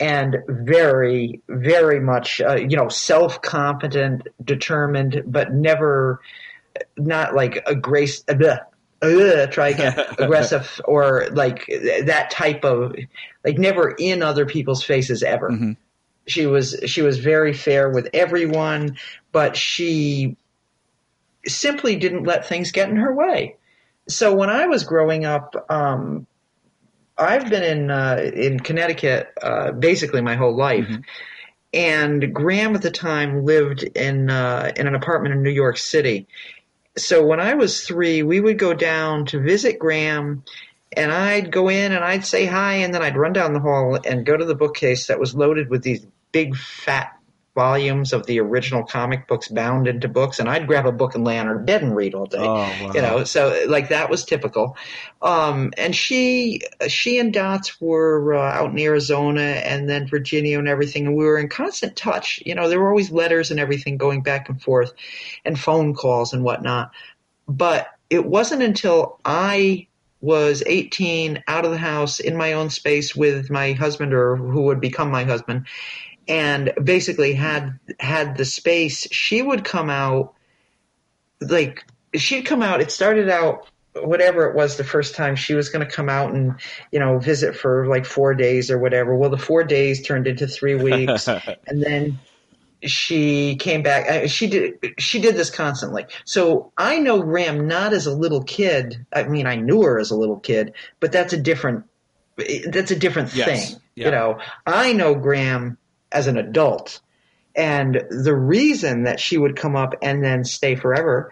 [0.00, 6.20] and very, very much, uh, you know, self confident, determined, but never
[6.96, 8.24] not like a grace.
[8.28, 8.56] Uh,
[9.02, 12.94] uh, try again, aggressive or like that type of
[13.44, 15.50] like never in other people's faces ever.
[15.50, 15.72] Mm-hmm.
[16.26, 18.96] She was she was very fair with everyone,
[19.30, 20.36] but she
[21.46, 23.56] simply didn't let things get in her way.
[24.08, 26.26] So when I was growing up, um,
[27.16, 31.02] I've been in uh, in Connecticut uh, basically my whole life, mm-hmm.
[31.72, 36.26] and Graham at the time lived in uh, in an apartment in New York City.
[36.96, 40.44] So when I was three, we would go down to visit Graham,
[40.96, 43.98] and I'd go in and I'd say hi, and then I'd run down the hall
[44.04, 47.16] and go to the bookcase that was loaded with these big fat
[47.54, 51.24] volumes of the original comic books bound into books, and I'd grab a book and
[51.24, 52.38] lay on her bed and read all day.
[52.38, 52.92] Oh, wow.
[52.94, 54.76] You know, so like that was typical.
[55.22, 60.68] Um, and she, she and Dots were uh, out in Arizona and then Virginia and
[60.68, 62.42] everything, and we were in constant touch.
[62.44, 64.92] You know, there were always letters and everything going back and forth,
[65.44, 66.90] and phone calls and whatnot.
[67.46, 69.86] But it wasn't until I
[70.24, 74.62] was 18 out of the house in my own space with my husband or who
[74.62, 75.66] would become my husband
[76.28, 80.34] and basically had had the space, she would come out
[81.40, 81.84] like
[82.14, 82.80] she'd come out.
[82.80, 83.68] It started out
[84.02, 86.54] whatever it was the first time she was going to come out and
[86.90, 89.14] you know visit for like four days or whatever.
[89.16, 91.28] Well, the four days turned into three weeks,
[91.66, 92.18] and then
[92.82, 94.28] she came back.
[94.28, 94.94] She did.
[94.98, 96.06] She did this constantly.
[96.24, 99.04] So I know Graham not as a little kid.
[99.12, 101.84] I mean, I knew her as a little kid, but that's a different.
[102.66, 103.46] That's a different yes.
[103.70, 103.80] thing.
[103.94, 104.06] Yeah.
[104.06, 105.78] You know, I know Graham
[106.14, 107.00] as an adult.
[107.54, 111.30] And the reason that she would come up and then stay forever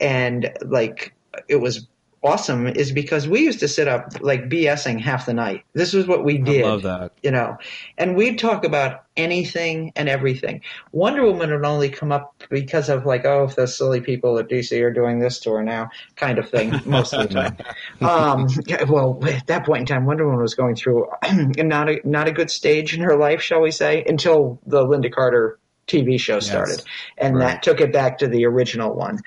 [0.00, 1.14] and like
[1.48, 1.86] it was
[2.24, 5.64] awesome is because we used to sit up like BSing half the night.
[5.74, 6.64] This was what we did.
[6.64, 7.12] I love that.
[7.22, 7.58] You know,
[7.98, 10.62] and we'd talk about anything and everything.
[10.92, 14.48] Wonder Woman would only come up because of like, oh, if the silly people at
[14.48, 17.56] DC are doing this to her now, kind of thing, most of the time.
[18.00, 18.48] um,
[18.88, 21.06] well, at that point in time, Wonder Woman was going through
[21.58, 25.12] not a not a good stage in her life, shall we say, until the Lynda
[25.12, 26.84] Carter TV show started, yes.
[27.18, 27.46] and right.
[27.46, 29.20] that took it back to the original one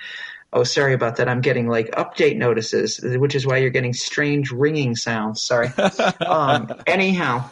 [0.54, 1.28] oh, sorry about that.
[1.30, 5.42] I'm getting like update notices, which is why you're getting strange ringing sounds.
[5.42, 5.70] Sorry.
[6.26, 7.50] um, anyhow,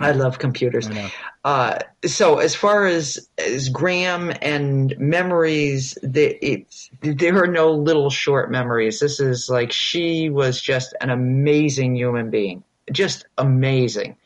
[0.00, 0.88] I love computers.
[0.88, 1.12] I
[1.44, 6.66] uh, so as far as as Graham and memories, the,
[7.00, 9.00] there are no little short memories.
[9.00, 14.16] This is like she was just an amazing human being, just amazing.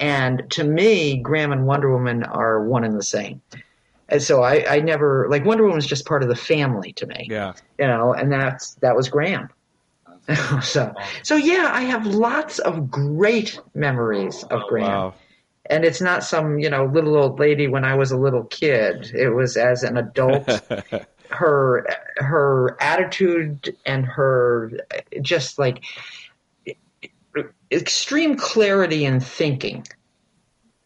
[0.00, 3.40] And to me, Graham and Wonder Woman are one and the same.
[4.14, 7.06] And so I, I never like Wonder Woman was just part of the family to
[7.06, 7.26] me.
[7.28, 7.54] Yeah.
[7.80, 9.48] You know, and that's that was Graham.
[10.62, 14.86] so so yeah, I have lots of great memories of oh, Graham.
[14.86, 15.14] Wow.
[15.68, 19.10] And it's not some, you know, little old lady when I was a little kid.
[19.12, 20.48] It was as an adult
[21.30, 21.84] her
[22.18, 24.70] her attitude and her
[25.22, 25.82] just like
[27.72, 29.84] extreme clarity in thinking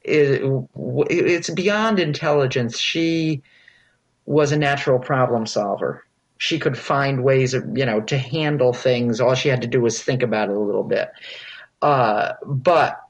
[0.08, 0.68] it,
[1.10, 2.78] it's beyond intelligence.
[2.78, 3.42] She
[4.26, 6.04] was a natural problem solver.
[6.38, 9.20] She could find ways of you know to handle things.
[9.20, 11.10] All she had to do was think about it a little bit.
[11.82, 13.00] Uh, but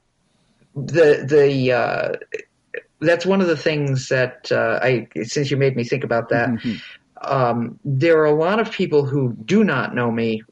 [0.75, 2.13] the the uh,
[2.99, 6.49] that's one of the things that uh, I since you made me think about that
[7.21, 10.43] um, there are a lot of people who do not know me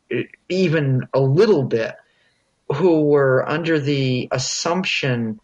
[0.49, 1.95] even a little bit
[2.75, 5.39] who were under the assumption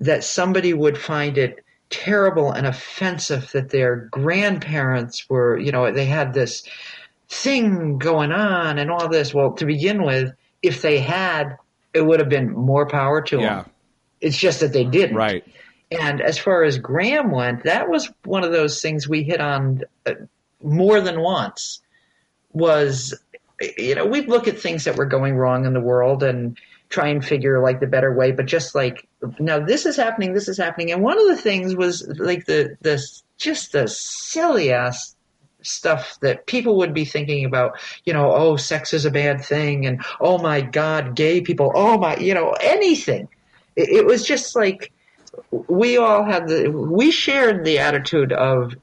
[0.00, 6.04] that somebody would find it terrible and offensive that their grandparents were, you know, they
[6.04, 6.62] had this
[7.28, 9.32] thing going on and all this.
[9.34, 10.32] Well, to begin with,
[10.62, 11.56] if they had,
[11.94, 13.54] it would have been more power to Yeah.
[13.62, 13.70] them.
[14.20, 15.16] It's just that they didn't.
[15.16, 15.44] Right.
[15.90, 19.82] And as far as Graham went, that was one of those things we hit on
[20.04, 20.14] uh,
[20.62, 21.80] more than once.
[22.52, 23.14] Was
[23.76, 27.08] you know we'd look at things that were going wrong in the world and try
[27.08, 30.56] and figure like the better way, but just like now this is happening, this is
[30.56, 33.02] happening, and one of the things was like the the
[33.36, 35.14] just the silly ass
[35.62, 39.86] stuff that people would be thinking about, you know, oh, sex is a bad thing,
[39.86, 43.28] and oh my God, gay people, oh my, you know, anything.
[43.76, 44.92] It, it was just like
[45.50, 48.74] we all had the we shared the attitude of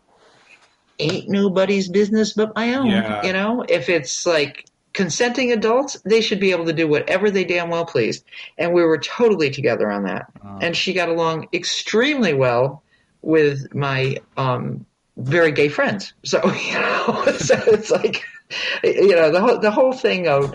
[0.99, 2.87] ain't nobody's business but my own.
[2.87, 3.25] Yeah.
[3.25, 4.65] You know, if it's like
[4.95, 8.23] consenting adults, they should be able to do whatever they damn well please.
[8.57, 10.31] And we were totally together on that.
[10.61, 12.81] And she got along extremely well
[13.21, 14.85] with my um,
[15.17, 16.13] very gay friends.
[16.23, 18.23] So you know, so it's like
[18.83, 20.53] you know the whole the whole thing of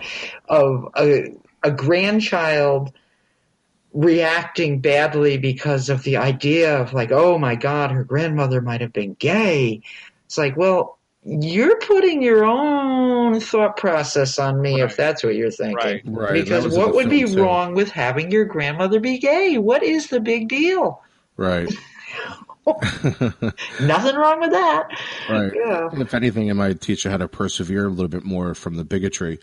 [0.49, 2.91] of a, a grandchild
[3.93, 8.93] reacting badly because of the idea of like, oh my God, her grandmother might have
[8.93, 9.81] been gay.
[10.25, 15.51] It's like, well, you're putting your own thought process on me if that's what you're
[15.51, 15.75] thinking.
[15.75, 16.01] Right.
[16.05, 17.41] Right, Because what would be too.
[17.43, 19.57] wrong with having your grandmother be gay?
[19.57, 21.01] What is the big deal?
[21.37, 21.69] Right.
[23.81, 24.87] Nothing wrong with that.
[25.29, 25.51] Right.
[25.55, 25.89] Yeah.
[25.91, 28.75] And if anything, it might teach you how to persevere a little bit more from
[28.75, 29.39] the bigotry.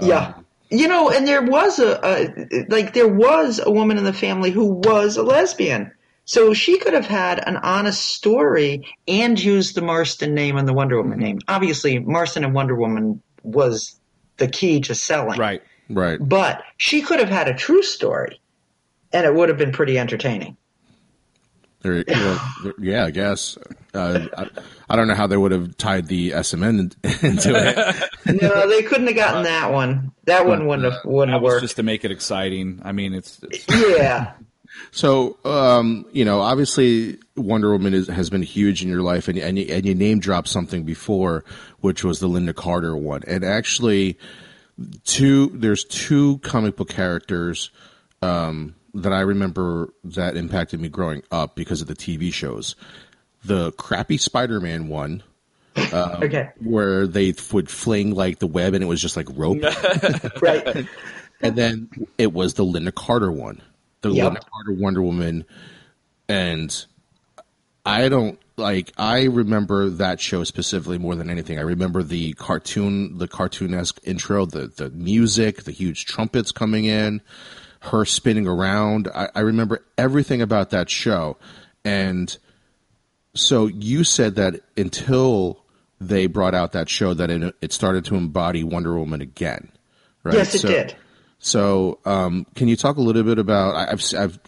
[0.00, 0.34] Yeah.
[0.36, 4.12] Um, you know, and there was a, a like there was a woman in the
[4.12, 5.92] family who was a lesbian.
[6.24, 10.72] So she could have had an honest story and used the Marston name and the
[10.72, 11.38] Wonder Woman name.
[11.46, 13.98] Obviously, Marston and Wonder Woman was
[14.36, 15.38] the key to selling.
[15.38, 15.62] Right.
[15.88, 16.18] Right.
[16.20, 18.40] But she could have had a true story
[19.12, 20.56] and it would have been pretty entertaining.
[21.82, 23.56] There, well, yeah, I guess.
[23.94, 24.48] Uh, I,
[24.90, 28.10] I don't know how they would have tied the SMN into it.
[28.42, 30.10] No, they couldn't have gotten that one.
[30.24, 31.62] That one wouldn't have wouldn't That have was worked.
[31.62, 32.80] just to make it exciting.
[32.84, 34.32] I mean, it's, it's Yeah.
[34.90, 39.38] So, um, you know, obviously Wonder Woman is, has been huge in your life, and
[39.38, 41.44] and you, and you name dropped something before,
[41.80, 44.18] which was the Lynda Carter one, and actually,
[45.04, 47.70] two there's two comic book characters
[48.22, 52.74] um, that I remember that impacted me growing up because of the TV shows.
[53.44, 55.22] The crappy Spider-Man one,
[55.76, 56.50] Okay.
[56.58, 59.62] where they would fling like the web and it was just like rope.
[60.42, 60.86] Right.
[61.42, 63.60] and then it was the Lynda Carter one,
[64.00, 64.32] the Yep.
[64.32, 65.44] Lynda Carter Wonder Woman,
[66.28, 66.86] and
[67.86, 68.92] I don't like.
[68.98, 71.58] I remember that show specifically more than anything.
[71.58, 77.20] I remember the cartoon, the cartoonesque intro, the the music, the huge trumpets coming in,
[77.80, 79.08] her spinning around.
[79.14, 81.36] I, I remember everything about that show,
[81.84, 82.36] and
[83.34, 85.62] so you said that until
[86.00, 89.70] they brought out that show, that it, it started to embody Wonder Woman again.
[90.24, 90.34] Right?
[90.34, 90.96] Yes, it So- did.
[91.38, 93.74] so, um, can you talk a little bit about?
[93.76, 94.38] I've, I've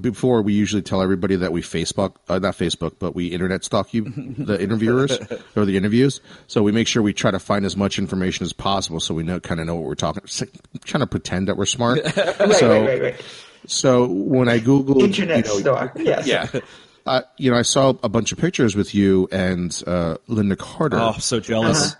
[0.00, 3.94] before we usually tell everybody that we Facebook, uh, not Facebook, but we internet stalk
[3.94, 5.18] you, the interviewers
[5.54, 6.20] or the interviews.
[6.46, 9.22] So we make sure we try to find as much information as possible, so we
[9.22, 10.22] know kind of know what we're talking.
[10.40, 12.00] Like trying to pretend that we're smart.
[12.16, 13.24] Right, so, right, right, right.
[13.66, 15.92] so when I Google Internet you know, star.
[15.96, 16.26] Yes.
[16.26, 16.60] yeah.
[17.06, 20.98] uh, you know, I saw a bunch of pictures with you and uh, Lynda Carter.
[20.98, 21.96] Oh, so jealous.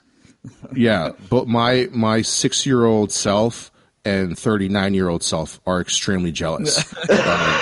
[0.74, 3.70] Yeah, but my my six year old self
[4.06, 6.94] and thirty nine year old self are extremely jealous.
[7.10, 7.60] Um,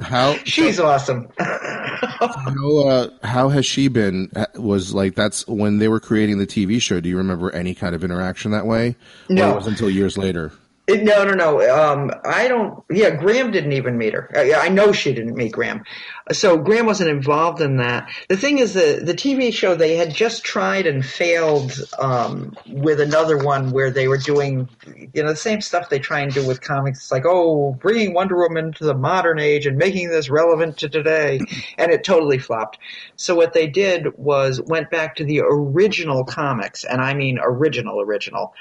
[0.00, 1.28] how She's awesome.
[1.38, 4.30] how uh, how has she been?
[4.56, 7.00] Was like that's when they were creating the TV show.
[7.00, 8.96] Do you remember any kind of interaction that way?
[9.30, 9.52] Or No.
[9.52, 10.52] it was until years later.
[10.86, 11.60] No, no, no.
[11.74, 12.84] Um, I don't.
[12.90, 14.30] Yeah, Graham didn't even meet her.
[14.36, 15.82] I, I know she didn't meet Graham.
[16.30, 18.10] So Graham wasn't involved in that.
[18.28, 23.00] The thing is, the the TV show they had just tried and failed um, with
[23.00, 24.68] another one where they were doing,
[25.14, 26.98] you know, the same stuff they try and do with comics.
[26.98, 30.90] It's like, oh, bringing Wonder Woman to the modern age and making this relevant to
[30.90, 31.40] today,
[31.78, 32.78] and it totally flopped.
[33.16, 38.02] So what they did was went back to the original comics, and I mean original,
[38.02, 38.52] original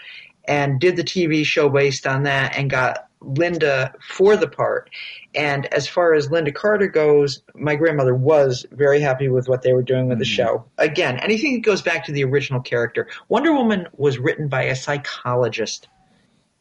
[0.45, 4.89] and did the TV show based on that and got Lynda for the part.
[5.33, 9.73] And as far as Lynda Carter goes, my grandmother was very happy with what they
[9.73, 10.33] were doing with the mm-hmm.
[10.33, 10.65] show.
[10.77, 13.07] Again, anything that goes back to the original character.
[13.29, 15.87] Wonder Woman was written by a psychologist,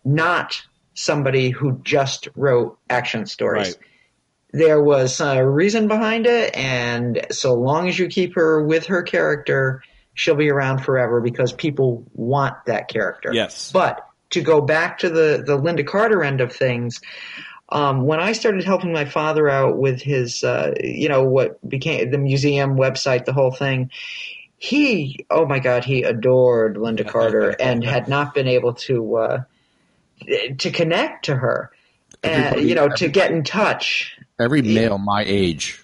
[0.04, 0.62] not
[0.94, 3.68] somebody who just wrote action stories.
[3.68, 3.76] Right.
[4.54, 9.02] There was a reason behind it, and so long as you keep her with her
[9.02, 9.82] character,
[10.14, 13.30] she'll be around forever because people want that character.
[13.32, 13.72] Yes.
[13.72, 17.00] But to go back to the, the Lynda Carter end of things,
[17.68, 22.10] um, when I started helping my father out with his, uh, you know, what became
[22.10, 23.90] the museum website, the whole thing,
[24.58, 29.42] he, oh my God, he adored Lynda Carter and had not been able to, uh,
[30.58, 31.70] to connect to her.
[32.22, 34.16] And, you know, to get in touch.
[34.38, 35.82] Every male my age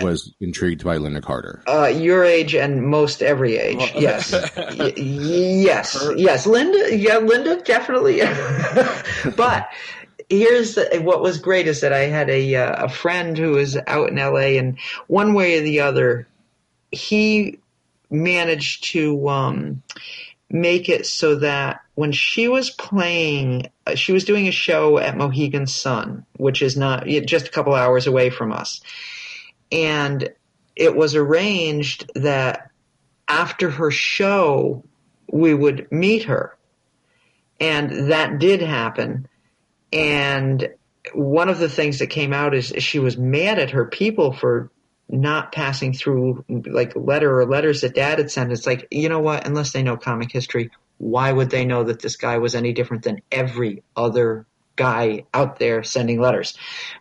[0.00, 1.62] was intrigued by Lynda Carter.
[1.66, 3.92] Uh, your age and most every age.
[3.94, 4.32] Yes.
[4.78, 5.98] Y- yes.
[6.16, 6.46] Yes.
[6.46, 6.98] Lynda.
[6.98, 8.20] Yeah, Lynda definitely.
[9.36, 9.68] but
[10.28, 13.76] here's the, what was great is that I had a uh, a friend who was
[13.86, 14.58] out in L.A.
[14.58, 14.78] and
[15.08, 16.26] one way or the other,
[16.90, 17.58] he
[18.10, 19.82] managed to um,
[20.50, 25.16] make it so that when she was playing, uh, she was doing a show at
[25.16, 28.80] Mohegan Sun, which is not just a couple hours away from us
[29.72, 30.28] and
[30.76, 32.70] it was arranged that
[33.26, 34.84] after her show
[35.30, 36.56] we would meet her.
[37.58, 39.28] And that did happen.
[39.92, 40.68] And
[41.14, 44.70] one of the things that came out is she was mad at her people for
[45.08, 48.52] not passing through like letter or letters that dad had sent.
[48.52, 49.46] It's like you know what?
[49.46, 50.70] Unless they know comic history
[51.02, 54.46] why would they know that this guy was any different than every other
[54.76, 56.56] guy out there sending letters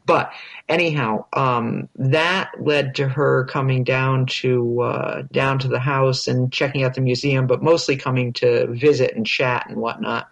[0.05, 0.31] but
[0.71, 6.51] anyhow, um, that led to her coming down to uh, down to the house and
[6.51, 10.29] checking out the museum, but mostly coming to visit and chat and whatnot.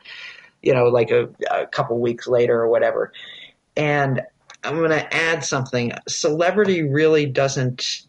[0.61, 3.13] You know, like a, a couple weeks later or whatever.
[3.77, 4.21] And
[4.63, 5.93] I'm going to add something.
[6.07, 8.07] Celebrity really doesn't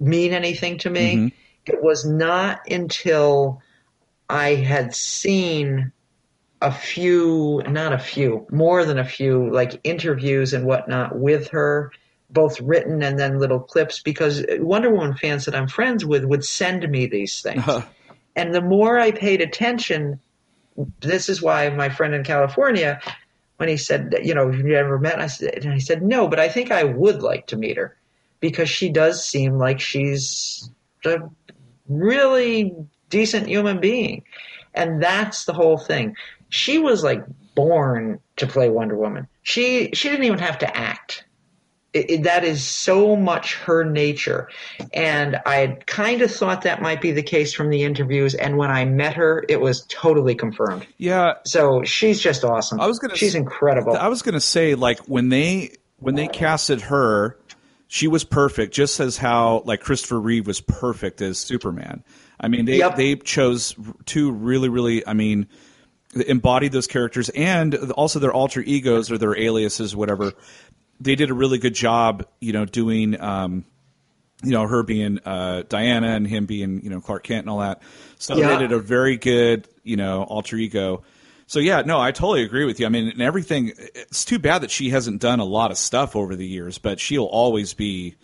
[0.00, 1.32] mean anything to me.
[1.64, 3.62] It was not until
[4.28, 5.92] I had seen
[6.62, 11.90] a few, not a few, more than a few, like interviews and whatnot with her,
[12.30, 16.44] both written and then little clips, because Wonder Woman fans that I'm friends with would
[16.44, 17.66] send me these things.
[17.66, 17.82] Uh-huh.
[18.36, 20.20] and the more I paid attention,
[21.00, 23.00] this is why my friend in California,
[23.56, 25.20] when he said, you know, have you ever met?
[25.20, 27.96] I said, and I said, no, but I think I would like to meet her
[28.40, 30.70] because she does seem like she's
[31.04, 31.18] a
[31.88, 32.74] really
[33.10, 34.24] decent human being.
[34.74, 36.16] And that's the whole thing.
[36.52, 37.24] She was like
[37.54, 39.26] born to play Wonder Woman.
[39.42, 41.24] She she didn't even have to act.
[41.94, 44.48] It, it, that is so much her nature.
[44.94, 48.34] And I had kind of thought that might be the case from the interviews.
[48.34, 50.86] And when I met her, it was totally confirmed.
[50.96, 52.80] Yeah, So she's just awesome.
[52.80, 53.94] I was gonna She's incredible.
[53.94, 57.38] I was gonna say like when they when they casted her,
[57.88, 62.02] she was perfect, just as how like Christopher Reeve was perfect as Superman.
[62.40, 62.96] I mean, they Yep.
[62.96, 63.74] they chose
[64.06, 65.06] two really really.
[65.06, 65.46] I mean,
[66.14, 70.32] embodied those characters and also their alter egos or their aliases, whatever.
[71.00, 73.20] They did a really good job, you know, doing.
[73.20, 73.64] Um,
[74.44, 77.60] you know her being uh, Diana and him being you know Clark Kent and all
[77.60, 77.80] that.
[78.18, 78.48] So Yeah.
[78.48, 81.04] they did a very good you know alter ego.
[81.46, 82.86] So yeah, no, I totally agree with you.
[82.86, 83.72] I mean, and everything.
[83.94, 86.98] It's too bad that she hasn't done a lot of stuff over the years, but
[86.98, 88.16] she'll always be,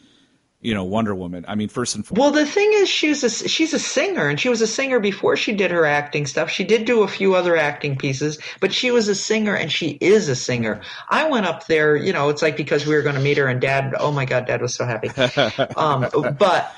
[0.60, 1.44] you know, Wonder Woman.
[1.46, 2.20] I mean, first and foremost.
[2.20, 5.36] Well, the thing is, she's a she's a singer, and she was a singer before
[5.36, 6.50] she did her acting stuff.
[6.50, 9.90] She did do a few other acting pieces, but she was a singer, and she
[10.00, 10.82] is a singer.
[11.08, 13.46] I went up there, you know, it's like because we were going to meet her,
[13.46, 15.10] and Dad, oh my God, Dad was so happy.
[15.76, 16.74] um, but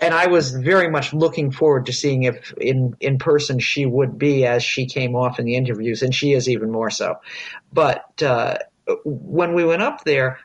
[0.00, 4.18] and I was very much looking forward to seeing if in in person she would
[4.18, 7.20] be as she came off in the interviews, and she is even more so.
[7.72, 8.58] But uh,
[9.04, 10.40] when we went up there,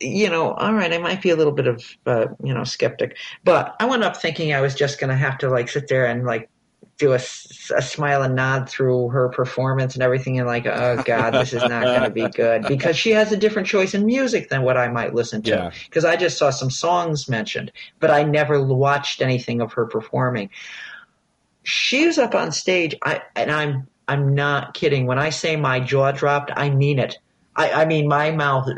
[0.00, 3.16] you know, all right, I might be a little bit of, uh, you know, skeptic,
[3.44, 6.06] but I went up thinking I was just going to have to like sit there
[6.06, 6.50] and like
[6.98, 11.52] do a smile and nod through her performance and everything and like, oh God, this
[11.52, 14.62] is not going to be good because she has a different choice in music than
[14.62, 15.50] what I might listen to.
[15.84, 17.70] Because I just saw some songs mentioned,
[18.00, 20.48] but I never watched anything of her performing.
[21.64, 25.06] She was up on stage, I, and I'm I'm not kidding.
[25.06, 27.18] When I say my jaw dropped, I mean it.
[27.54, 28.68] I, I mean, my mouth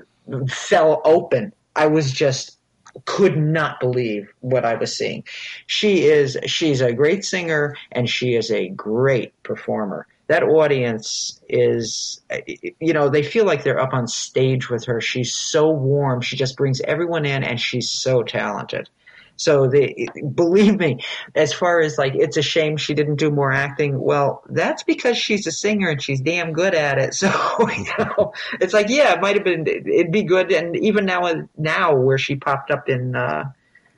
[0.48, 1.52] fell open.
[1.76, 2.58] I was just
[3.04, 5.24] could not believe what I was seeing.
[5.66, 10.06] She is she's a great singer and she is a great performer.
[10.26, 12.20] That audience is
[12.80, 15.00] you know, they feel like they're up on stage with her.
[15.00, 16.20] She's so warm.
[16.20, 18.88] She just brings everyone in and she's so talented.
[19.38, 20.98] So they believe me,
[21.36, 23.98] as far as like it's a shame she didn't do more acting.
[23.98, 27.14] Well, that's because she's a singer and she's damn good at it.
[27.18, 27.30] So
[27.70, 30.52] you know, it's like yeah, it might have been it'd be good.
[30.52, 33.44] And even now, now where she popped up in uh,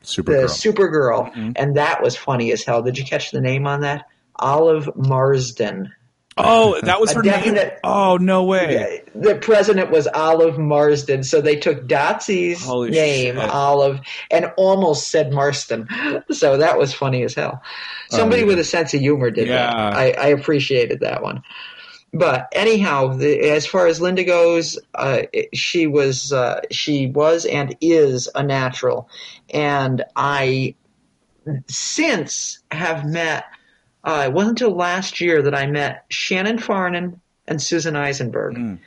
[0.02, 0.24] Supergirl.
[0.24, 2.82] the Supergirl, and that was funny as hell.
[2.82, 4.06] Did you catch the name on that?
[4.36, 5.90] Olive Marsdin.
[6.44, 7.56] Oh, that was her name.
[7.84, 9.02] Oh no way.
[9.14, 13.50] The president was Olive Marsdin, so they took Dotsy's Holy name, shit.
[13.50, 15.88] Olive, and almost said Marston.
[16.30, 17.62] So that was funny as hell.
[18.08, 18.48] Somebody yeah.
[18.48, 19.74] with a sense of humor did that.
[19.74, 21.42] Oh, I, I appreciated that one.
[22.12, 25.22] But anyhow, the, as far as Lynda goes, uh,
[25.54, 29.08] she was uh, she was and is a natural,
[29.48, 30.74] and I
[31.68, 33.44] since have met.
[34.02, 38.78] Uh, it wasn't until last year that I met Shannon Farnon and Susan Eisenberg.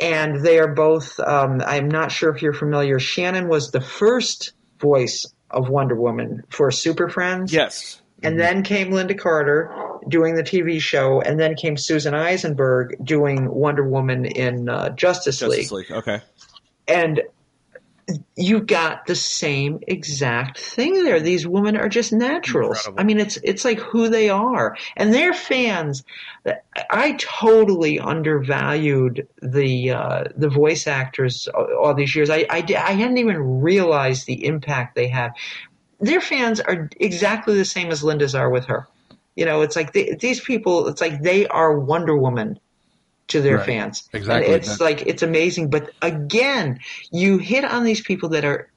[0.00, 2.98] And they are both, um, I'm not sure if you're familiar.
[2.98, 7.52] Shannon was the first voice of Wonder Woman for Super Friends.
[7.52, 8.00] Yes.
[8.22, 9.74] And then came Lynda Carter
[10.08, 11.20] doing the TV show.
[11.20, 15.90] And then came Susan Eisenberg doing Wonder Woman in uh, Justice, League Justice League.
[15.92, 16.20] Okay.
[16.88, 17.22] and
[18.36, 21.20] you got the same exact thing there.
[21.20, 22.78] These women are just naturals.
[22.78, 23.00] Incredible.
[23.00, 26.04] I mean, it's it's like who they are, and they're fans.
[26.90, 32.30] I totally undervalued the uh, the voice actors all these years.
[32.30, 35.32] I, I I hadn't even realized the impact they have.
[36.00, 38.88] Their fans are exactly the same as Lynda's are with her.
[39.36, 40.88] You know, it's like they, these people.
[40.88, 42.58] It's like they are Wonder Woman
[43.28, 43.66] to their Right.
[43.66, 44.08] fans.
[44.12, 44.52] Exactly.
[44.52, 45.70] And it's like it's amazing.
[45.70, 48.68] But again, you hit on these people that are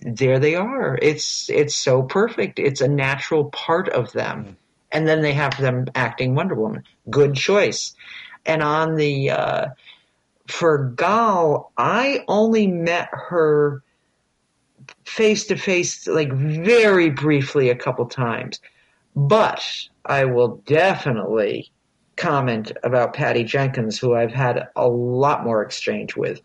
[0.00, 0.38] there.
[0.38, 0.98] They are.
[1.00, 2.58] It's it's so perfect.
[2.58, 4.56] It's a natural part of them.
[4.92, 6.84] And then they have them acting Wonder Woman.
[7.10, 7.94] Good choice.
[8.46, 9.66] And on the uh,
[10.46, 13.82] for Gal, I only met her
[15.04, 18.60] face to face, like very briefly, a couple times.
[19.16, 19.64] But
[20.04, 21.72] I will definitely
[22.16, 26.40] comment about Patty Jenkins, who I've had a lot more exchange with.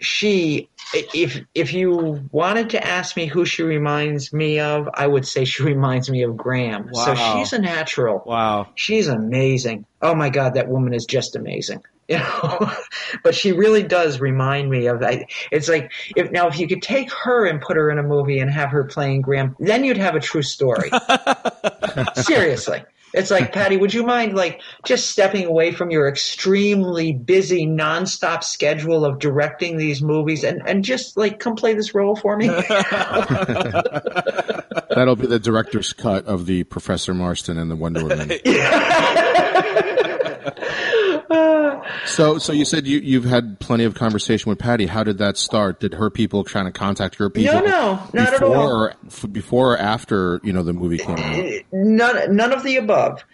[0.00, 5.26] She, if if you wanted to ask me who she reminds me of, I would
[5.26, 6.92] say she reminds me of Graham.
[6.92, 8.22] So she's a natural.
[8.26, 8.68] Wow.
[8.74, 9.86] She's amazing.
[10.02, 11.82] Oh my God, that woman is just amazing.
[12.10, 12.72] You know,
[13.22, 15.00] but she really does remind me of.
[15.00, 18.02] I, it's like if now if you could take her and put her in a
[18.02, 20.90] movie and have her playing Graham, then you'd have a true story.
[22.16, 22.82] Seriously.
[23.12, 28.44] It's like, Patty, would you mind like just stepping away from your extremely busy nonstop
[28.44, 32.48] schedule of directing these movies and, and just like come play this role for me?
[34.90, 38.30] That'll be the director's cut of the Professor Marston and the Wonder Woman.
[41.30, 44.86] so, so you said you you've had plenty of conversation with Patty.
[44.86, 45.80] How did that start?
[45.80, 47.54] Did her people trying to contact your people?
[47.54, 48.68] No, no, not at before all.
[48.68, 51.64] Or, f- before or after you know the movie came out?
[51.72, 53.24] none none of the above.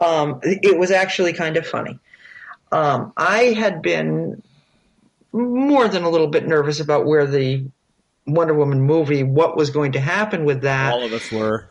[0.00, 1.98] Um, it was actually kind of funny.
[2.72, 4.42] Um, I had been
[5.32, 7.66] more than a little bit nervous about where the
[8.26, 10.92] Wonder Woman movie, what was going to happen with that.
[10.92, 11.68] All of us were.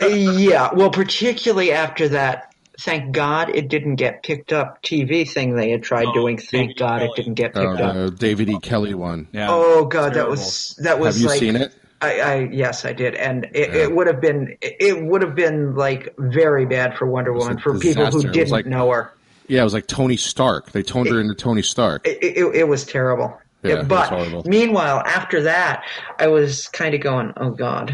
[0.02, 2.51] yeah, well, particularly after that.
[2.80, 4.82] Thank God it didn't get picked up.
[4.82, 6.36] TV thing they had tried Oh, doing.
[6.36, 7.10] David Thank God Kelley.
[7.10, 7.94] it didn't get Uh, picked up.
[7.94, 8.58] the David E.
[8.60, 9.28] Kelley one.
[9.32, 9.48] Yeah.
[9.50, 11.16] Oh God, that was that was.
[11.16, 11.72] Have you like, seen it?
[12.00, 13.82] I, I yes, I did, and it, Yeah.
[13.82, 17.78] it would have been it would have been like very bad for Wonder Woman for
[17.78, 18.18] people disaster.
[18.18, 19.12] It who didn't like- know her.
[19.48, 20.72] Yeah, it was like Tony Stark.
[20.72, 22.06] They toned her into Tony Stark.
[22.06, 23.38] It, it, it was terrible.
[23.62, 25.84] Yeah, but meanwhile, after that,
[26.18, 27.90] I was kind of going, "Oh God,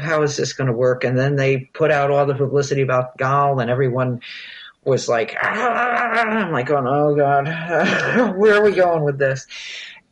[0.00, 3.16] how is this going to work?" And then they put out all the publicity about
[3.16, 4.20] Gal, and everyone
[4.84, 7.46] was like, ah, "I'm like going, oh God,
[8.38, 9.46] where are we going with this?"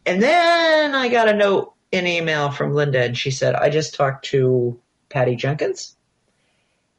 [0.04, 3.96] And then I got a note, an email from Lynda, and she said, "I just
[3.96, 4.78] talked to
[5.08, 5.96] Patty Jenkins,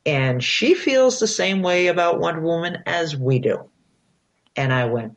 [0.05, 3.69] and she feels the same way about Wonder Woman as we do."
[4.57, 5.15] And I went,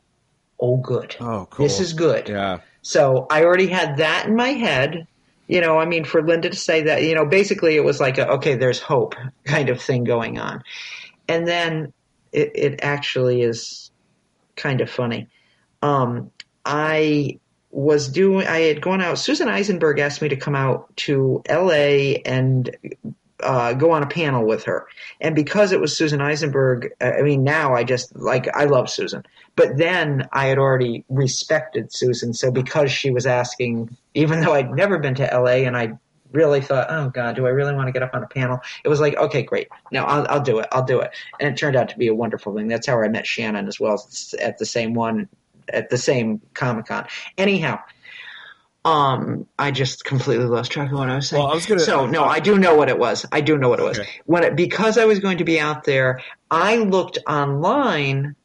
[0.61, 1.65] "Oh, good." Oh, cool.
[1.65, 2.29] This is good.
[2.29, 2.59] Yeah.
[2.81, 5.07] So I already had that in my head.
[5.47, 8.17] You know, I mean, for Lynda to say that, you know, basically it was like,
[8.17, 10.63] a, okay, there's hope kind of thing going on.
[11.27, 11.93] And then
[12.31, 13.91] it, it actually is
[14.55, 15.27] kind of funny.
[15.81, 16.31] Um,
[16.65, 17.39] I
[17.71, 22.19] was doing, I had gone out, Susan Eisenberg asked me to come out to LA
[22.25, 22.75] and
[23.43, 24.87] uh, go on a panel with her.
[25.19, 28.89] And because it was Susan Eisenberg, uh, I mean, now I just like I love
[28.89, 29.23] Susan.
[29.55, 34.71] But then I had already respected Susan, so because she was asking, even though I'd
[34.71, 35.93] never been to LA and I
[36.31, 38.59] really thought, oh God, do I really want to get up on a panel?
[38.83, 39.67] It was like, okay, great.
[39.91, 40.67] No, I'll, I'll do it.
[40.71, 41.11] I'll do it.
[41.39, 42.67] And it turned out to be a wonderful thing.
[42.67, 44.07] That's how I met Shannon as well
[44.39, 45.27] at the same one,
[45.69, 47.05] at the same Comic Con.
[47.37, 47.79] Anyhow,
[48.83, 51.41] um, I just completely lost track of what I was saying.
[51.41, 53.25] Well, I was gonna- so no, I do know what it was.
[53.31, 53.99] I do know what it was.
[53.99, 54.09] Okay.
[54.25, 58.35] When it, because I was going to be out there, I looked online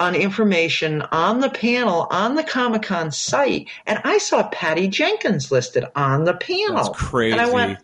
[0.00, 5.50] on information on the panel on the Comic Con site, and I saw Patty Jenkins
[5.50, 6.76] listed on the panel.
[6.76, 7.32] That's crazy.
[7.32, 7.78] And I went,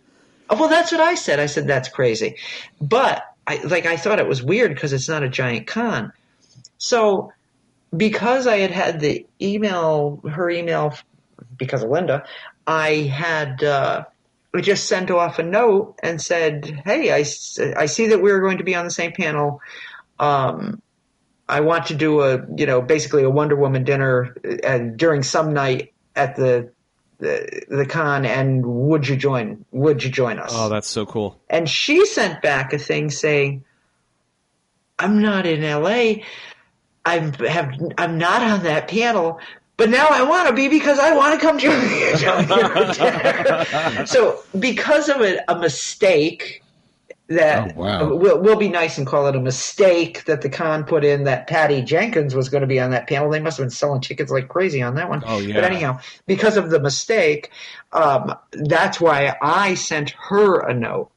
[0.49, 1.39] oh, well, that's what I said.
[1.39, 2.37] I said that's crazy,
[2.81, 6.11] but I like I thought it was weird because it's not a giant con.
[6.77, 7.31] So
[7.95, 10.93] because I had had the email, her email,
[11.57, 12.25] because of Lynda,
[12.67, 13.63] I had.
[13.63, 14.05] Uh,
[14.61, 17.25] just sent off a note and said, "Hey, I,
[17.77, 19.61] I see that we're going to be on the same panel.
[20.19, 20.81] Um,
[21.47, 25.53] I want to do a, you know, basically a Wonder Woman dinner uh, during some
[25.53, 26.71] night at the,
[27.19, 29.65] the the con, and would you join?
[29.71, 31.39] Would you join us?" Oh, that's so cool.
[31.49, 33.63] and she sent back a thing saying,
[34.97, 36.23] "I'm not in LA.
[37.05, 39.39] I'm have I'm not on that panel."
[39.77, 42.17] But now I want to be because I want to come to you.
[43.95, 46.63] join so because of a, a mistake
[47.27, 48.13] that Oh, wow.
[48.13, 51.47] we'll, we'll be nice and call it a mistake that the con put in that
[51.47, 53.29] Patty Jenkins was going to be on that panel.
[53.31, 55.23] They must have been selling tickets like crazy on that one.
[55.25, 55.55] Oh, yeah.
[55.55, 57.49] But anyhow, because of the mistake,
[57.91, 61.09] um, that's why I sent her a note.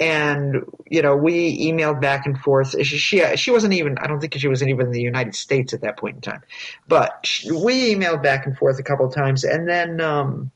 [0.00, 2.70] And you know, we emailed back and forth.
[2.84, 3.96] She, she she wasn't even.
[3.98, 6.42] I don't think she was even in the United States at that point in time.
[6.88, 10.50] But she, we emailed back and forth a couple of times, and then um,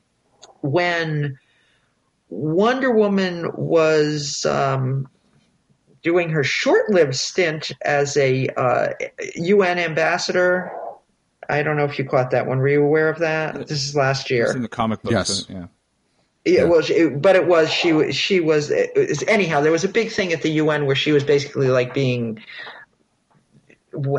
[0.61, 1.39] when
[2.29, 5.07] Wonder Woman was um,
[6.03, 8.89] doing her short-lived stint as a uh,
[9.35, 10.71] UN ambassador.
[11.49, 12.59] I don't know if you caught that one.
[12.59, 13.67] Were you aware of that?
[13.67, 14.51] This is last It's year.
[14.55, 15.11] in the comic book.
[15.11, 15.45] Yes.
[15.47, 15.67] so- yeah.
[16.45, 17.93] Yeah, well, she, but it was she.
[17.93, 19.61] was- She was was- anyhow.
[19.61, 22.41] There was a big thing at the UN where she was basically like being,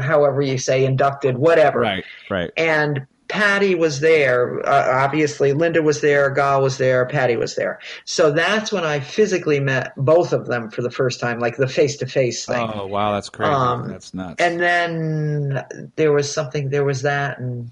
[0.01, 1.81] however you say, inducted, whatever.
[1.81, 2.05] Right.
[2.29, 2.51] Right.
[2.57, 4.61] And Patty was there.
[4.69, 6.31] Uh, obviously, Lynda was there.
[6.31, 7.07] Gal was there.
[7.07, 7.79] Patty was there.
[8.05, 11.69] So that's when I physically met both of them for the first time, like the
[11.69, 12.71] face to face thing.
[12.75, 13.53] Oh wow, that's crazy.
[13.53, 14.41] Um, that's nuts.
[14.43, 15.65] And then
[15.97, 16.71] there was something.
[16.71, 17.71] There was that, and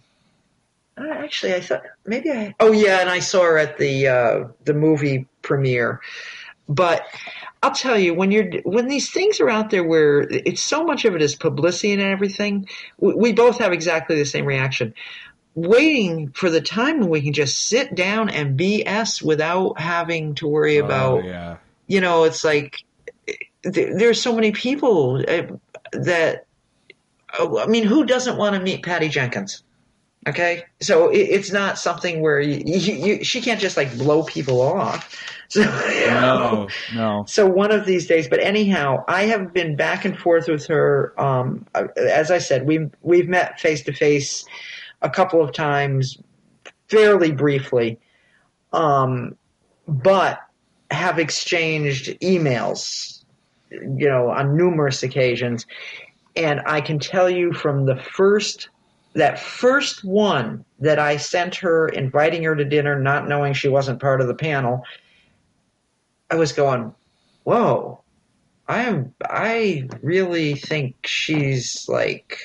[1.00, 2.54] uh, actually, I thought maybe I.
[2.60, 6.00] Oh yeah, and I saw her at the uh, the movie premiere.
[6.68, 7.06] But
[7.62, 11.04] I'll tell you, when you're when these things are out there, where it's so much
[11.04, 12.68] of it is publicity and everything,
[12.98, 14.94] we, we both have exactly the same reaction.
[15.54, 20.46] Waiting for the time when we can just sit down and BS without having to
[20.46, 21.56] worry about oh, yeah.
[21.88, 22.76] you know, it's like
[23.26, 25.42] th- there's so many people uh,
[25.92, 26.46] that.
[27.38, 29.64] oh, I mean, who doesn't want to meet Patty Jenkins?
[30.28, 34.22] Okay, so it, it's not something where you, you, you she can't just like blow
[34.24, 35.14] people off.
[35.50, 36.68] So, No.
[36.94, 37.24] No.
[37.26, 41.14] so one of these days, but anyhow, I have been back and forth with her.
[41.18, 41.64] Um,
[41.96, 44.44] as I said, we we've met face to face
[45.00, 46.18] a couple of times,
[46.88, 47.98] fairly briefly,
[48.74, 49.38] um,
[49.86, 50.38] but
[50.90, 53.24] have exchanged emails,
[53.70, 55.64] you know, on numerous occasions.
[56.36, 58.68] And I can tell you from the first
[59.18, 64.00] that first one that I sent her, inviting her to dinner, not knowing she wasn't
[64.00, 64.84] part of the panel,
[66.30, 66.94] I was going,
[67.42, 68.00] whoa,
[68.68, 72.38] I am, I really think she's like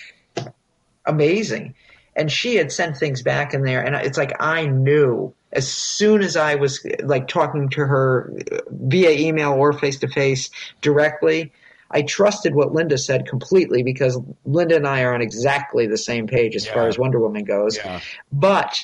[1.05, 1.75] amazing.
[2.15, 6.21] And she had sent things back in there, and it's like I knew as soon
[6.21, 8.33] as I was like talking to her
[8.69, 10.49] via email or face to face
[10.81, 11.51] directly.
[11.93, 16.25] I trusted what Lynda said completely because Lynda and I are on exactly the same
[16.25, 17.77] page as far as Wonder Woman goes.
[17.77, 18.01] Yeah.
[18.31, 18.83] But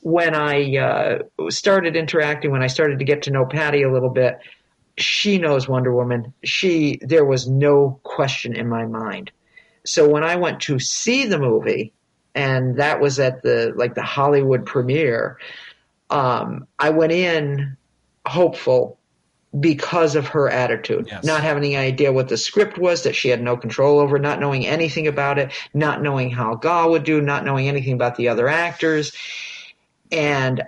[0.00, 1.18] when I uh,
[1.50, 4.38] started interacting, when I started to get to know Patty a little bit,
[4.96, 6.32] she knows Wonder Woman.
[6.42, 9.30] She there was no question in my mind.
[9.84, 11.92] So when I went to see the movie,
[12.34, 15.38] and that was at the like the Hollywood premiere,
[16.08, 17.76] um, I went in
[18.26, 18.98] hopeful
[19.58, 21.24] because of her attitude, Yes.
[21.24, 24.38] not having any idea what the script was that she had no control over, not
[24.38, 28.28] knowing anything about it, not knowing how Gal would do, not knowing anything about the
[28.28, 29.12] other actors.
[30.12, 30.62] And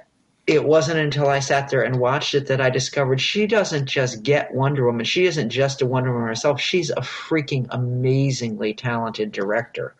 [0.48, 4.24] it wasn't until I sat there and watched it that I discovered she doesn't just
[4.24, 5.04] get Wonder Woman.
[5.04, 6.60] She isn't just a Wonder Woman herself.
[6.60, 9.94] She's a freaking amazingly talented director.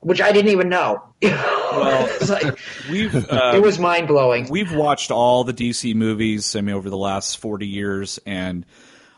[0.00, 1.02] Which I didn't even know.
[1.22, 2.58] well, it was, like,
[2.90, 4.48] we've uh, it was mind blowing.
[4.48, 6.54] We've watched all the DC movies.
[6.54, 8.64] I mean, over the last forty years, and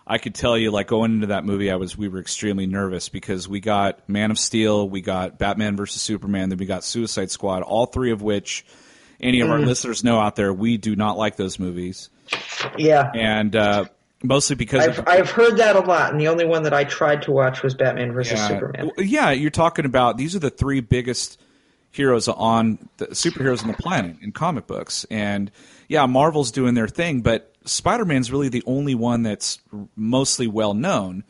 [0.07, 3.09] I could tell you, like going into that movie, I was we were extremely nervous
[3.09, 7.31] because we got Man of Steel, we got Batman versus Superman, then we got Suicide
[7.31, 8.65] Squad, all three of which
[9.21, 9.53] any of mm.
[9.53, 12.09] our listeners know out there, we do not like those movies.
[12.79, 13.85] Yeah, and uh,
[14.23, 16.85] mostly because I've, of, I've heard that a lot, and the only one that I
[16.85, 18.49] tried to watch was Batman versus yeah.
[18.49, 18.91] Superman.
[18.99, 21.41] Yeah, you're talking about these are the three biggest
[21.91, 25.51] heroes on the superheroes on the planet in comic books, and
[25.89, 29.59] yeah, Marvel's doing their thing, but Spider-Man's really the only one that's
[29.97, 31.25] mostly well known.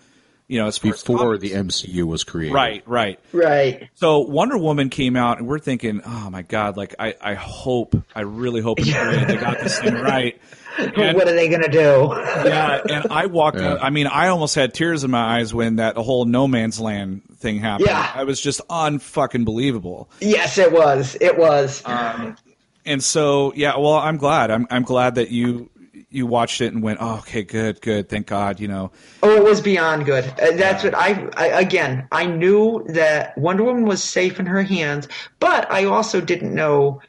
[0.48, 2.52] You know, as before the MCU was created.
[2.52, 3.88] Right, right, right.
[3.94, 7.94] So Wonder Woman came out, and we're thinking, oh my god, like I, I hope,
[8.16, 8.90] I really hope they
[9.36, 10.40] got this thing right.
[11.00, 11.78] And, what are they going to do?
[12.48, 13.58] yeah, and I walked.
[13.58, 13.72] Yeah.
[13.72, 16.80] Out, I mean, I almost had tears in my eyes when that whole No Man's
[16.80, 17.88] Land thing happened.
[17.88, 20.10] Yeah, I was just unfucking believable.
[20.20, 21.16] Yes, it was.
[21.20, 21.82] It was.
[21.84, 22.36] Um,
[22.84, 24.50] and so, yeah, well, I'm glad.
[24.50, 25.70] I'm I'm glad that you
[26.10, 28.90] you watched it and went, oh, okay, good, good, thank God, you know.
[29.22, 30.24] Oh, it was beyond good.
[30.40, 34.62] Uh, that's what I, I, again, I knew that Wonder Woman was safe in her
[34.62, 35.06] hands,
[35.38, 37.00] but I also didn't know.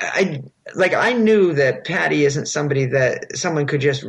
[0.00, 0.42] I,
[0.74, 4.04] like I knew that Patty isn't somebody that someone could just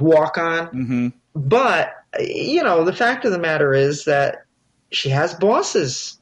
[0.00, 0.66] walk on.
[0.68, 1.08] Mm-hmm.
[1.34, 4.46] But you know, the fact of the matter is that
[4.90, 6.18] she has bosses.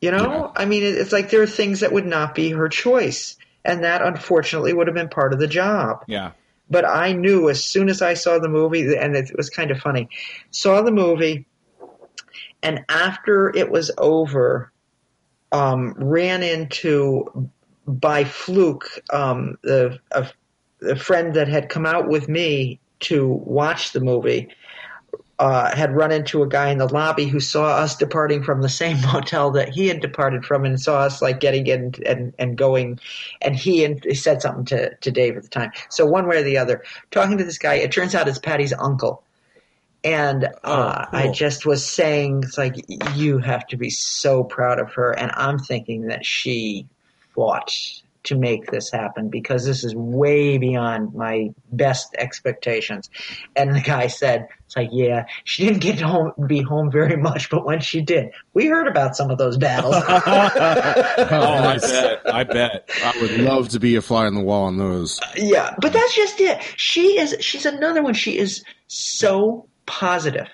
[0.00, 0.62] You know, yeah.
[0.62, 4.02] I mean, it's like there are things that would not be her choice, and that
[4.02, 6.04] unfortunately would have been part of the job.
[6.06, 6.32] Yeah.
[6.68, 9.78] But I knew as soon as I saw the movie, and it was kind of
[9.78, 10.08] funny.
[10.50, 11.46] Saw the movie,
[12.62, 14.72] and after it was over,
[15.52, 17.50] um, ran into
[17.86, 20.26] by fluke, um, the, a,
[20.82, 24.48] a, friend that had come out with me to watch the movie
[25.38, 28.68] uh, had run into a guy in the lobby who saw us departing from the
[28.68, 32.56] same motel that he had departed from and saw us like getting in and, and
[32.56, 32.98] going.
[33.42, 35.72] And he, and he said something to, to Dave at the time.
[35.88, 38.72] So one way or the other, talking to this guy, it turns out it's Patty's
[38.72, 39.24] uncle.
[40.04, 41.18] And uh, oh, cool.
[41.18, 42.76] I just was saying, it's like,
[43.14, 45.12] you have to be so proud of her.
[45.12, 46.86] And I'm thinking that she
[47.34, 47.70] fought
[48.24, 53.10] to make this happen because this is way beyond my best expectations.
[53.54, 57.50] And the guy said, it's like, yeah, she didn't get home, be home very much,
[57.50, 59.94] but when she did, we heard about some of those battles.
[59.98, 62.34] oh, I bet.
[62.34, 62.90] I bet.
[63.04, 65.20] I would love to be a fly on the wall on those.
[65.36, 66.62] Yeah, but that's just it.
[66.76, 68.14] She is, she's another one.
[68.14, 70.48] She is so positive.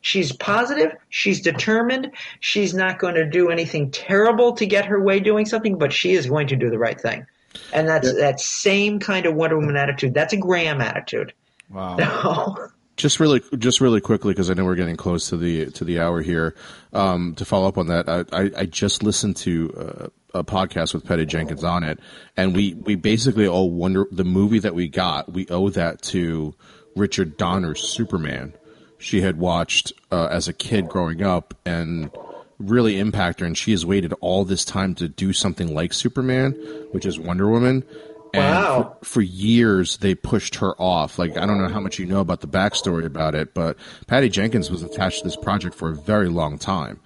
[0.00, 0.96] She's positive.
[1.08, 2.12] She's determined.
[2.40, 6.12] She's not going to do anything terrible to get her way doing something, but she
[6.12, 7.26] is going to do the right thing.
[7.72, 8.14] And that's yeah.
[8.14, 10.14] that same kind of Wonder Woman attitude.
[10.14, 11.34] That's a Graham attitude.
[11.68, 12.56] Wow.
[12.96, 16.00] just really, just really quickly, because I know we're getting close to the to the
[16.00, 16.54] hour here.
[16.92, 20.94] Um, to follow up on that, I, I, I just listened to uh, a podcast
[20.94, 21.98] with Patty Jenkins on it,
[22.36, 25.32] and we we basically owe Wonder the movie that we got.
[25.32, 26.54] We owe that to
[26.94, 28.54] Richard Donner's Superman
[29.00, 32.10] she had watched uh, as a kid growing up and
[32.58, 33.46] really impact her.
[33.46, 36.52] And she has waited all this time to do something like Superman,
[36.92, 37.84] which is Wonder Woman.
[38.32, 38.96] And wow.
[39.00, 41.18] for, for, years, they pushed her off.
[41.18, 43.76] Like, I don't know how much you know about the backstory about it, but
[44.06, 47.00] Patty Jenkins was attached to this project for a very long time.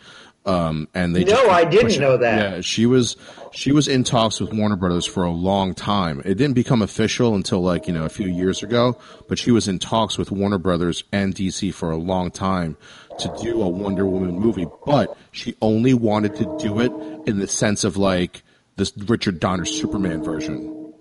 [0.46, 2.38] Um, and they no, I didn't know that.
[2.38, 3.16] Yeah, she was
[3.50, 6.20] she was in talks with Warner Brothers for a long time.
[6.24, 9.68] It didn't become official until like you know a few years ago, but she was
[9.68, 12.76] in talks with Warner Brothers and DC for a long time
[13.20, 14.66] to do a Wonder Woman movie.
[14.84, 16.92] But she only wanted to do it
[17.26, 18.42] in the sense of like
[18.76, 20.92] this Richard Donner Superman version.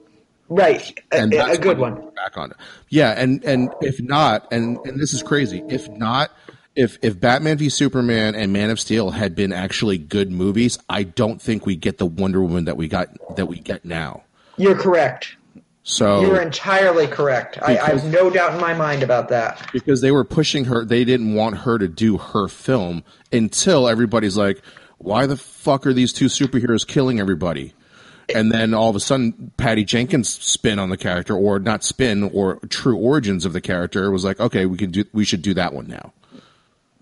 [0.47, 1.95] Right, and a, a good one.
[2.15, 5.63] Back on it, yeah, and and if not, and and this is crazy.
[5.67, 6.31] If not,
[6.75, 11.03] if if Batman v Superman and Man of Steel had been actually good movies, I
[11.03, 14.23] don't think we get the Wonder Woman that we got that we get now.
[14.57, 15.35] You're correct.
[15.83, 17.59] So you're entirely correct.
[17.61, 19.69] I, I, have no doubt in my mind about that.
[19.73, 23.03] Because they were pushing her, they didn't want her to do her film
[23.33, 24.61] until everybody's like,
[24.97, 27.73] "Why the fuck are these two superheroes killing everybody?"
[28.33, 32.23] And then all of a sudden, Patty Jenkins' spin on the character, or not spin,
[32.23, 35.53] or true origins of the character, was like, "Okay, we can do, we should do
[35.55, 36.13] that one now."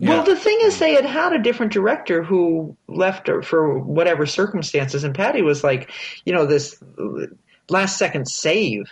[0.08, 5.04] Well, the thing is, they had had a different director who left for whatever circumstances,
[5.04, 5.90] and Patty was like,
[6.24, 6.82] you know, this
[7.68, 8.90] last second save.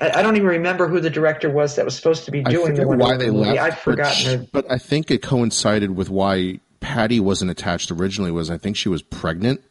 [0.00, 2.74] I, I don't even remember who the director was that was supposed to be doing
[2.74, 3.50] the why they movie.
[3.50, 3.58] left.
[3.58, 4.48] I've forgotten.
[4.50, 8.30] But, but I think it coincided with why Patty wasn't attached originally.
[8.30, 9.62] Was I think she was pregnant?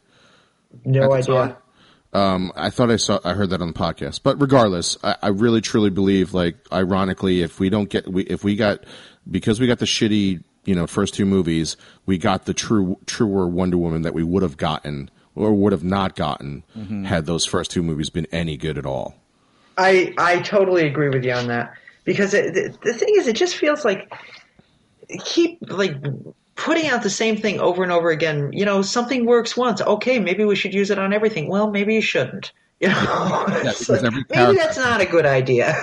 [0.84, 1.56] No idea.
[2.12, 4.20] Um, I thought I saw, I heard that on the podcast.
[4.22, 8.42] But regardless, I, I really truly believe, like, ironically, if we don't get, we, if
[8.42, 8.84] we got
[9.30, 11.76] because we got the shitty you know first two movies,
[12.06, 15.84] we got the true truer Wonder Woman that we would have gotten or would have
[15.84, 17.04] not gotten mm-hmm.
[17.04, 19.14] had those first two movies been any good at all.
[19.76, 21.72] I I totally agree with you on that
[22.04, 24.12] because it, the, the thing is, it just feels like
[25.24, 25.94] keep like
[26.56, 28.50] putting out the same thing over and over again.
[28.52, 29.80] You know, something works once.
[29.80, 31.48] Okay, maybe we should use it on everything.
[31.48, 32.52] Well, maybe you shouldn't.
[32.80, 35.74] You know, It's because like, every maybe that's not a good idea.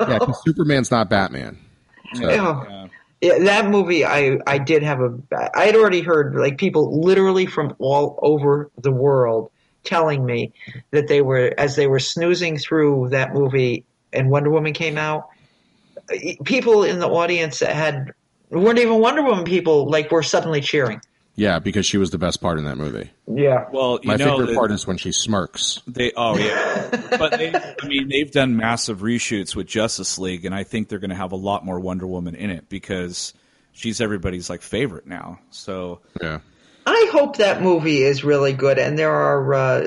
[0.00, 1.56] Yeah, 'cause Superman's not Batman.
[2.16, 2.18] Oh.
[2.20, 2.81] So, Oh.
[3.22, 5.16] That movie, I I did have a.
[5.54, 9.50] I had already heard like people literally from all over the world
[9.84, 10.52] telling me
[10.90, 15.28] that they were as they were snoozing through that movie and Wonder Woman came out.
[16.44, 18.12] People in the audience that had
[18.50, 21.00] weren't even Wonder Woman people like were suddenly cheering.
[21.34, 23.10] Yeah, because she was the best part in that movie.
[23.26, 25.80] Yeah, Well, you My know, favorite that part is when she smirks.
[25.86, 30.54] they oh yeah, but they, I mean they've done massive reshoots with Justice League, and
[30.54, 33.32] I think they're going to have a lot more Wonder Woman in it because
[33.72, 35.38] she's everybody's like favorite now.
[35.50, 36.40] So Yeah.
[36.84, 38.76] I hope that movie is really good.
[38.76, 39.80] And there are uh,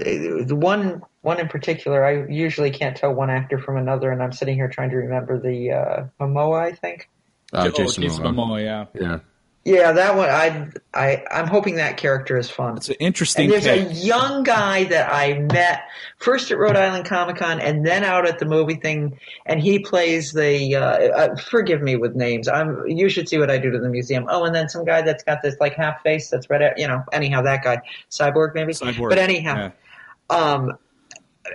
[0.46, 2.06] the one one in particular.
[2.06, 5.38] I usually can't tell one actor from another, and I'm sitting here trying to remember
[5.38, 6.62] the uh, Momoa.
[6.62, 7.10] I think.
[7.52, 8.34] Uh, Oh, Jason Momoa.
[8.34, 9.20] Momoa, yeah, Yeah.
[9.66, 10.30] Yeah, that one.
[10.30, 12.78] I I I'm hoping that character is fun.
[12.78, 13.52] it's an interesting.
[13.52, 15.86] And there's a young guy that I met
[16.20, 19.80] first at Rhode Island Comic Con and then out at the movie thing, and he
[19.80, 20.76] plays the.
[20.76, 22.48] Uh, uh, forgive me with names.
[22.48, 22.88] I'm.
[22.88, 24.28] You should see what I do to the museum.
[24.30, 26.76] Oh, and then some guy that's got this like half face that's red.
[26.78, 27.04] You know.
[27.12, 28.72] Anyhow, that guy, cyborg maybe.
[28.72, 29.72] Cyborg, But anyhow,
[30.30, 30.38] yeah.
[30.38, 30.78] um,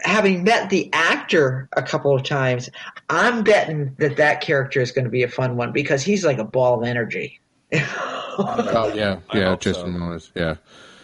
[0.03, 2.71] having met the actor a couple of times,
[3.09, 6.39] I'm betting that that character is going to be a fun one because he's like
[6.39, 7.41] a ball of energy.
[7.73, 9.99] Oh yeah, yeah, hope Jason so.
[9.99, 10.31] Momoa.
[10.35, 10.57] Yeah.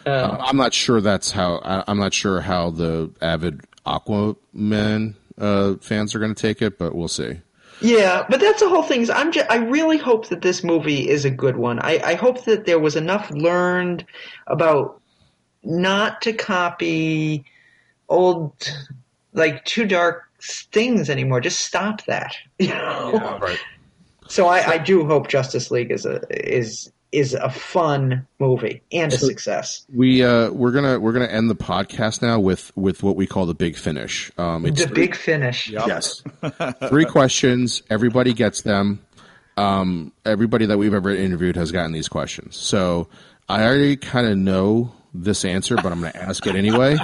[0.05, 1.61] Uh, I'm not sure that's how.
[1.65, 6.79] I, I'm not sure how the avid Aquaman uh, fans are going to take it,
[6.79, 7.41] but we'll see.
[7.81, 9.03] Yeah, but that's the whole thing.
[9.03, 11.79] Is I'm just, I really hope that this movie is a good one.
[11.81, 14.07] I, I hope that there was enough learned
[14.47, 15.01] about
[15.63, 17.45] not to copy
[18.09, 18.53] old,
[19.35, 21.41] like too dark things anymore.
[21.41, 22.35] Just stop that.
[22.59, 23.39] You know?
[23.43, 23.59] Right.
[24.29, 29.13] So I, I do hope Justice League is a is is a fun movie and
[29.13, 29.87] a success.
[29.95, 33.47] We uh, we're gonna we're gonna end the podcast now with with what we call
[33.47, 34.31] the big finish.
[34.37, 35.69] Um, it's The big finish.
[35.69, 36.23] Yes.
[36.89, 37.83] Three questions.
[37.89, 39.01] Everybody gets them.
[39.57, 42.57] Um, everybody that we've ever interviewed has gotten these questions.
[42.57, 43.09] So
[43.49, 46.99] I already kind of know this answer, but I'm going to ask it anyway.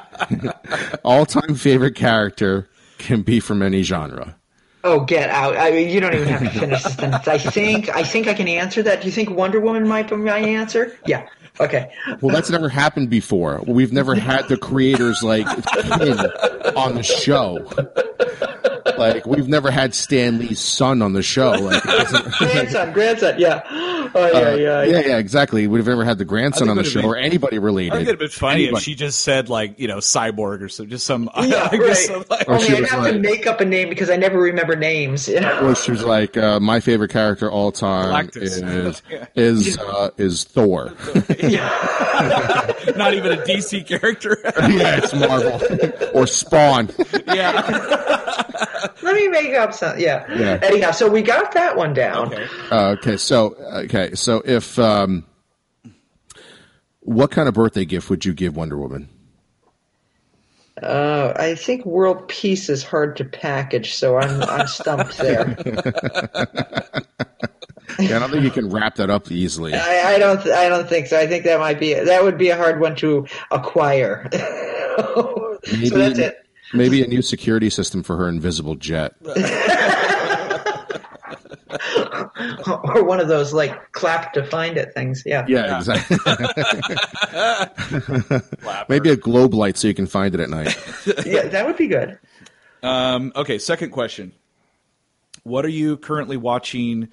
[1.05, 2.69] All time favorite character
[2.99, 4.37] can be from any genre.
[4.85, 5.57] Oh, get out!
[5.57, 7.29] I mean, you don't even have to finish the sentence.
[7.29, 9.01] I think I think I can answer that.
[9.01, 10.97] Do you think Wonder Woman might be my answer?
[11.07, 11.29] Yeah.
[11.61, 11.93] Okay.
[12.21, 13.63] Well, that's never happened before.
[13.67, 15.47] We've never had the creators like
[16.77, 17.69] on the show.
[18.99, 21.53] Like we've never had Stan Lee's son on the show.
[21.53, 23.35] Like, it doesn't- grandson, grandson.
[23.39, 23.63] Yeah.
[24.15, 24.83] Oh yeah, Uh, yeah.
[24.83, 25.67] yeah, yeah, exactly.
[25.67, 27.93] We've never had the grandson on the show it would've or anybody related.
[27.93, 30.85] I think it'd been funny if she just said like you know cyborg or so,
[30.85, 31.97] just some Yeah, I guess right.
[31.97, 34.17] some, like, Or Only she I'd was have to make up a name because I
[34.17, 35.29] never remember names.
[35.29, 35.69] You know?
[35.69, 38.43] Or she was like, uh, my favorite character all time Galactus.
[38.43, 39.27] is Yeah.
[39.35, 40.93] is uh, is Thor.
[42.97, 44.37] not even a DC character.
[44.45, 45.61] yeah, it's Marvel
[46.15, 46.91] or Spawn.
[47.27, 48.19] yeah.
[49.03, 49.99] Let me make up some.
[49.99, 50.27] Yeah.
[50.33, 50.59] Yeah.
[50.63, 52.33] Anyhow, so we got that one down.
[52.33, 52.47] Okay.
[52.71, 53.55] Uh, okay, so
[53.85, 55.25] okay, so if um,
[57.01, 59.09] what kind of birthday gift would you give Wonder Woman?
[60.83, 65.57] Uh, I think world peace is hard to package, so I'm I'm stumped there.
[67.99, 69.75] Yeah, I don't think you can wrap that up easily.
[69.75, 71.19] I, I don't th- I don't think so.
[71.19, 74.29] I think that might be that would be a hard one to acquire.
[75.65, 76.45] So that's it.
[76.73, 79.15] Maybe a new security system for her invisible jet.
[82.67, 85.23] Or one of those like clap to find it things.
[85.25, 85.45] Yeah.
[85.49, 86.17] Yeah, exactly.
[88.89, 90.77] maybe a globe light so you can find it at night.
[91.27, 92.19] Yeah, that would be good.
[92.83, 94.33] Um, okay, second question.
[95.45, 97.09] What are you currently watching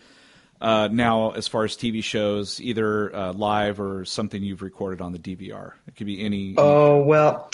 [0.61, 5.11] uh, now as far as TV shows, either uh, live or something you've recorded on
[5.11, 5.73] the DVR?
[5.87, 6.55] It could be any.
[6.57, 7.49] Oh well,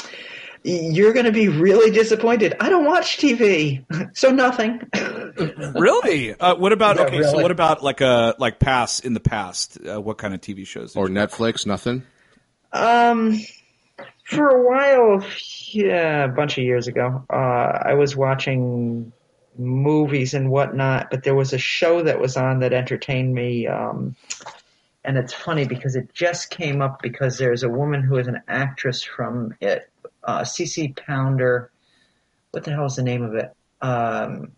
[0.65, 2.55] you're going to be really disappointed.
[2.59, 3.85] I don't watch TV,
[4.17, 4.81] so nothing.
[5.75, 6.33] really?
[6.33, 7.23] Uh, what about Yeah, okay?
[7.23, 9.77] So what about like a like past in the past?
[9.85, 10.95] Uh, what kind of TV shows?
[10.95, 12.03] Or you- Netflix, nothing.
[12.73, 13.39] Um,
[14.23, 15.25] for a while,
[15.69, 19.13] yeah, a bunch of years ago, uh, I was watching
[19.57, 23.67] movies and whatnot, but there was a show that was on that entertained me.
[23.67, 24.15] Um,
[25.05, 28.41] and it's funny because it just came up because there's a woman who is an
[28.47, 29.89] actress from it,
[30.25, 31.71] uh, CC Pounder.
[32.51, 33.53] What the hell is the name of it?
[33.81, 34.51] Um,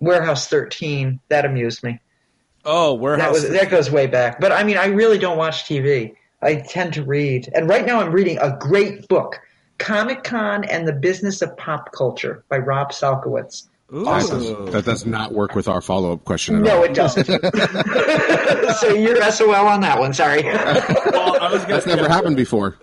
[0.00, 1.20] Warehouse 13.
[1.28, 2.00] That amused me.
[2.64, 3.24] Oh, warehouse.
[3.24, 4.40] That was that goes way back.
[4.40, 6.14] But I mean, I really don't watch TV.
[6.42, 9.40] I tend to read, and right now I'm reading a great book,
[9.78, 13.68] Comic Con and the Business of Pop Culture by Rob Salkowitz.
[13.94, 14.04] Ooh.
[14.04, 16.82] That does, that does not work with our follow up question at No, all.
[16.84, 17.24] it doesn't.
[18.76, 20.12] so you're SOL on that one.
[20.12, 20.42] Sorry.
[20.42, 22.76] Well, I was gonna, That's never happened before.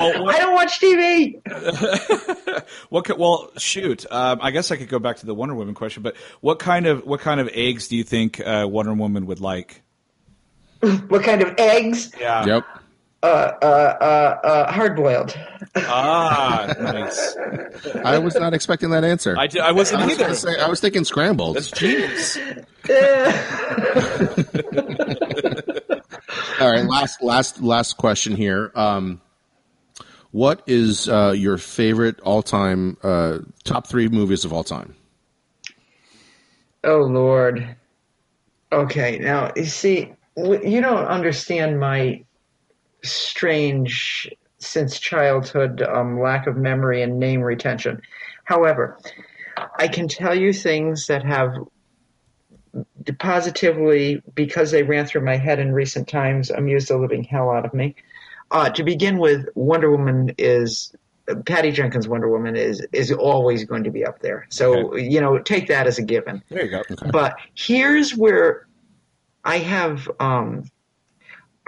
[0.00, 1.40] Well, I don't watch TV.
[2.88, 4.06] what could, well, shoot.
[4.10, 6.86] Um, I guess I could go back to the Wonder Woman question, but what kind
[6.86, 9.82] of what kind of eggs do you think uh, Wonder Woman would like?
[11.08, 12.10] What kind of eggs?
[12.18, 12.46] Yeah.
[12.46, 12.64] Yep.
[13.22, 13.66] Uh, uh,
[14.00, 15.38] uh, uh, hard boiled.
[15.76, 17.36] Ah, nice.
[18.02, 19.36] I was not expecting that answer.
[19.36, 20.34] I, did, I wasn't I was, either.
[20.34, 21.56] say, I was thinking scrambled.
[21.56, 22.38] That's genius.
[26.60, 28.72] All right, last last last question here.
[28.74, 29.20] Um,
[30.32, 34.94] what is uh, your favorite all time uh, top three movies of all time?
[36.84, 37.76] Oh Lord.
[38.72, 42.24] Okay, now you see, you don't understand my
[43.02, 48.00] strange, since childhood, um, lack of memory and name retention.
[48.44, 48.98] However,
[49.78, 51.56] I can tell you things that have
[53.18, 57.64] positively, because they ran through my head in recent times, amused the living hell out
[57.64, 57.96] of me.
[58.50, 60.92] Uh, to begin with, Wonder Woman is
[61.46, 64.46] Patty Jenkins' Wonder Woman is is always going to be up there.
[64.50, 66.42] So you know, take that as a given.
[66.48, 66.82] There you go.
[67.12, 68.66] But here's where
[69.44, 70.64] I have um,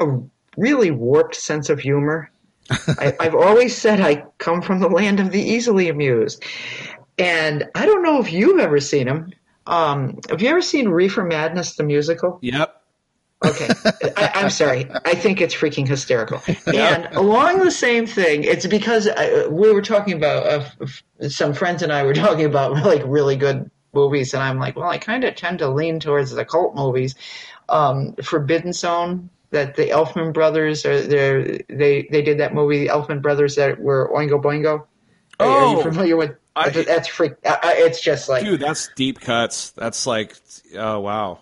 [0.01, 0.18] a
[0.57, 2.30] really warped sense of humor.
[2.70, 6.45] I, I've always said I come from the land of the easily amused,
[7.18, 9.33] and I don't know if you've ever seen him.
[9.66, 12.39] Um, have you ever seen Reefer Madness the musical?
[12.43, 12.82] Yep.
[13.45, 13.68] Okay,
[14.16, 14.88] I, I'm sorry.
[15.05, 16.40] I think it's freaking hysterical.
[16.66, 21.82] And along the same thing, it's because I, we were talking about uh, some friends
[21.82, 25.24] and I were talking about like really good movies, and I'm like, well, I kind
[25.24, 27.14] of tend to lean towards the cult movies.
[27.68, 31.59] Um, Forbidden Zone, that the Elfman brothers are there.
[31.68, 34.86] They they did that movie, the Elfman brothers that were Oingo Boingo.
[35.40, 36.36] Are- are Oh, you familiar with?
[36.55, 37.32] I- that's freak.
[37.45, 39.70] Uh, uh, it's just like Dude, that's deep cuts.
[39.70, 40.36] That's like,
[40.76, 41.40] oh wow.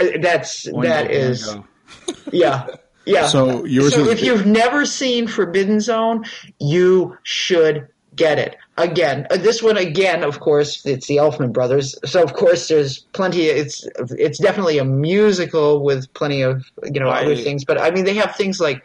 [0.00, 1.48] Uh, that's Oingo, that is.
[1.48, 1.64] oingo.
[2.32, 2.66] Yeah.
[3.06, 3.26] Yeah.
[3.28, 6.24] So yours so is- if you've never seen Forbidden Zone,
[6.58, 8.56] you should get it.
[8.76, 11.94] Again, uh, this one again, of course, it's the Elfman brothers.
[12.04, 13.42] So of course, there's plenty.
[13.42, 17.64] It's it's definitely a musical with plenty of you know other things.
[17.64, 18.82] But I mean, they have things like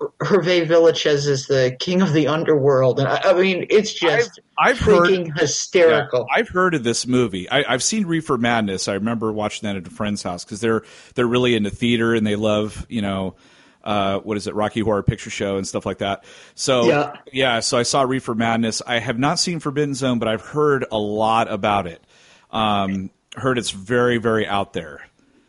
[0.00, 4.78] Hervé Villechaize is the king of the underworld, and I, I mean, it's just I've
[4.78, 6.26] heard- freaking hysterical.
[6.28, 7.48] Yeah, I've heard of this movie.
[7.50, 8.88] I, I've seen Reefer Madness.
[8.88, 10.82] I remember watching that at a friend's house because they're
[11.14, 13.36] they're really into theater and they love you know
[13.84, 16.24] uh, what is it Rocky Horror Picture Show and stuff like that.
[16.54, 17.60] So Yeah.
[17.60, 18.80] so I saw Reefer Madness.
[18.86, 22.02] I have not seen Forbidden Zone, but I've heard a lot about it.
[22.50, 25.02] Um, heard it's very very out there.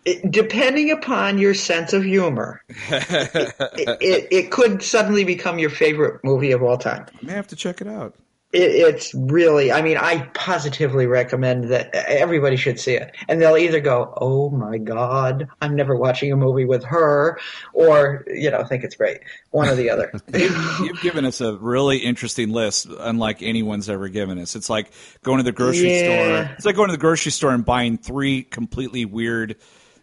[0.05, 3.53] It, depending upon your sense of humor, it,
[4.01, 7.05] it, it could suddenly become your favorite movie of all time.
[7.21, 8.15] I may have to check it out.
[8.53, 13.15] It, it's really, I mean, I positively recommend that everybody should see it.
[13.29, 17.39] And they'll either go, oh my God, I'm never watching a movie with her,
[17.73, 19.19] or, you know, think it's great.
[19.51, 20.11] One or the other.
[20.33, 24.57] You've given us a really interesting list, unlike anyone's ever given us.
[24.57, 24.91] It's like
[25.23, 26.03] going to the grocery Yeah.
[26.03, 26.55] store.
[26.57, 29.55] It's like going to the grocery store and buying three completely weird,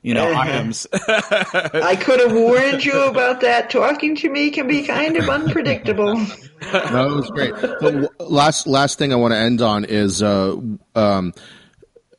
[0.08, 0.40] you know, Uh-huh.
[0.40, 0.86] items.
[0.92, 3.68] I could have warned you about that.
[3.68, 6.14] Talking to me can be kind of unpredictable.
[6.16, 7.52] No, it was great.
[7.60, 10.56] But w- last last thing I want to end on is uh,
[10.94, 11.34] um,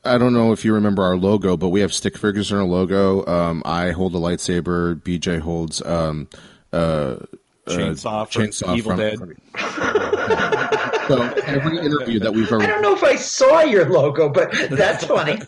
[0.06, 2.64] I don't know if you remember our logo, but we have stick figures in our
[2.64, 3.26] logo.
[3.26, 4.96] Um, I hold a lightsaber.
[5.02, 6.28] BJ holds um,
[6.72, 7.16] uh,
[7.68, 9.18] chainsaw, from chainsaw Evil from- Dead.
[11.08, 15.06] so every interview that we've I don't know if I saw your logo, but that's
[15.06, 15.40] funny.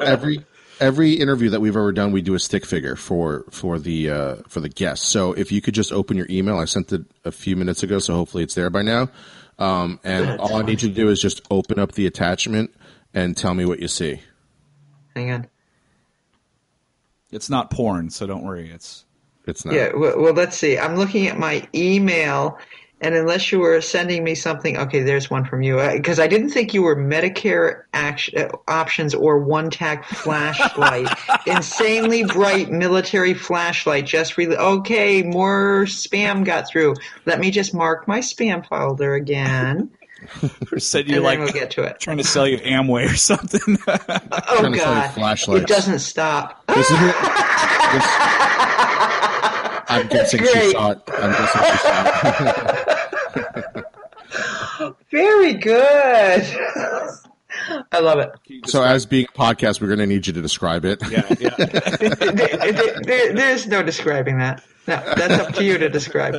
[0.00, 0.44] every
[0.84, 4.36] every interview that we've ever done, we do a stick figure for for the uh,
[4.48, 5.06] for the guests.
[5.08, 7.98] So if you could just open your email, I sent it a few minutes ago,
[7.98, 9.08] so hopefully it's there by now.
[9.58, 12.74] Um, and all I need you to do is just open up the attachment
[13.14, 14.20] and tell me what you see.
[15.14, 15.46] Hang on.
[17.30, 18.70] It's not porn, so don't worry.
[18.70, 19.04] It's
[19.46, 19.74] It's not.
[19.74, 20.78] Yeah, well, well, let's see.
[20.78, 22.58] I'm looking at my email,
[23.04, 25.76] and unless you were sending me something, okay, there's one from you.
[25.76, 31.06] Because I didn't think you were Medicare action, uh, options or one tack flashlight.
[31.46, 34.06] Insanely bright military flashlight.
[34.06, 35.22] Just really okay.
[35.22, 36.94] More spam got through.
[37.26, 39.90] Let me just mark my spam folder again,
[40.78, 42.00] said you and like we'll get to it.
[42.00, 43.76] trying to sell you Amway or something.
[43.86, 45.62] Oh trying to God, flashlights.
[45.62, 46.66] it doesn't stop.
[46.68, 47.14] This is what,
[47.92, 48.53] this,
[50.00, 50.72] I'm guessing she great.
[50.72, 51.00] saw it.
[51.08, 52.02] I'm guessing she saw
[53.76, 53.84] it.
[55.10, 56.42] Very good.
[57.92, 58.30] I love it.
[58.68, 61.00] So, as being a podcast, we're going to need you to describe it.
[61.10, 61.50] Yeah, yeah.
[61.56, 64.62] there, there- there- there's no describing that.
[64.86, 66.34] No, that's up to you to describe.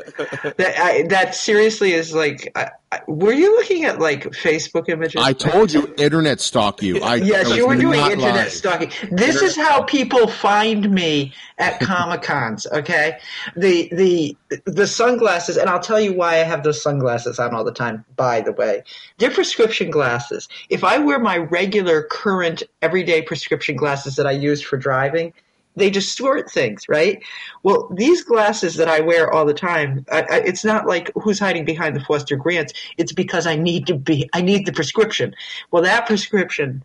[0.57, 2.51] That I, that seriously is like.
[2.55, 5.21] I, I, were you looking at like Facebook images?
[5.21, 7.01] I told you, internet stalk you.
[7.01, 8.49] I, Yes, you were doing internet lying.
[8.49, 8.91] stalking.
[9.11, 12.67] This is how people find me at Comic Cons.
[12.71, 13.17] Okay,
[13.55, 17.63] the the the sunglasses, and I'll tell you why I have those sunglasses on all
[17.63, 18.05] the time.
[18.15, 18.83] By the way,
[19.17, 20.47] they're prescription glasses.
[20.69, 25.33] If I wear my regular, current, everyday prescription glasses that I use for driving.
[25.75, 27.21] They distort things, right?
[27.63, 31.39] Well, these glasses that I wear all the time, I, I, it's not like who's
[31.39, 32.73] hiding behind the Foster Grants.
[32.97, 35.35] It's because I need to be, I need the prescription.
[35.71, 36.83] Well, that prescription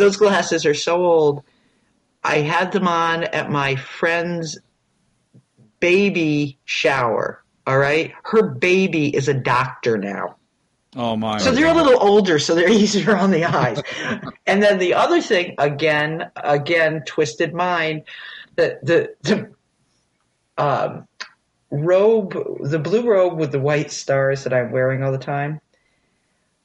[0.00, 1.42] those glasses are so old.
[2.24, 4.58] I had them on at my friend's
[5.78, 7.42] baby shower.
[7.66, 8.12] All right.
[8.24, 10.36] Her baby is a doctor now.
[10.96, 11.38] Oh my.
[11.38, 13.80] So they're a little older, so they're easier on the eyes.
[14.46, 18.04] and then the other thing, again, again, twisted mind,
[18.56, 19.52] the the the
[20.58, 21.06] um,
[21.70, 25.60] robe, the blue robe with the white stars that I'm wearing all the time.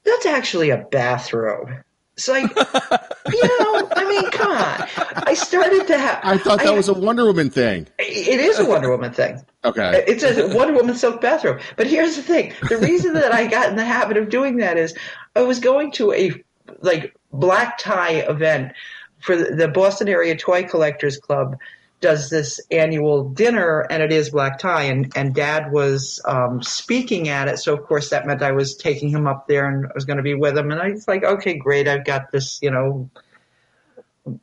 [0.04, 1.70] That's actually a bathrobe.
[2.16, 4.88] It's like, you know, I mean, come on.
[5.26, 6.20] I started to have.
[6.22, 7.86] I thought that was a Wonder Woman thing.
[7.98, 9.44] It is a Wonder Woman thing.
[9.64, 10.02] Okay.
[10.06, 11.60] It's a Wonder Woman silk bathrobe.
[11.76, 14.78] But here's the thing: the reason that I got in the habit of doing that
[14.78, 14.94] is
[15.34, 16.32] I was going to a
[16.80, 18.72] like black tie event
[19.18, 21.58] for the Boston area toy collectors club
[22.00, 27.28] does this annual dinner and it is black tie and, and dad was um, speaking
[27.28, 27.58] at it.
[27.58, 30.18] So of course that meant i was taking him up there and i was going
[30.18, 30.70] to be with him.
[30.70, 33.10] And i was like okay great i've got this you know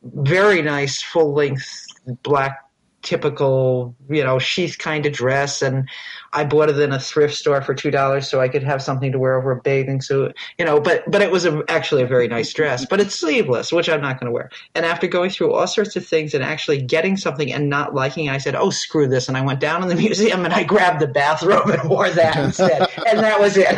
[0.04, 1.86] very nice full length
[2.24, 2.60] black
[3.04, 5.62] typical you know sheath kind of dress.
[5.62, 5.88] And
[6.34, 9.12] i bought it in a thrift store for two dollars so i could have something
[9.12, 12.08] to wear over a bathing suit you know but but it was a, actually a
[12.08, 15.30] very nice dress but it's sleeveless which i'm not going to wear and after going
[15.30, 18.56] through all sorts of things and actually getting something and not liking it i said
[18.56, 21.70] oh screw this and i went down in the museum and i grabbed the bathrobe
[21.70, 23.78] and wore that instead and that was it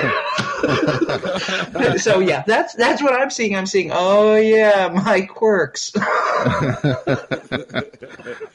[2.01, 5.93] so yeah that's that's what i'm seeing i'm seeing oh yeah my quirks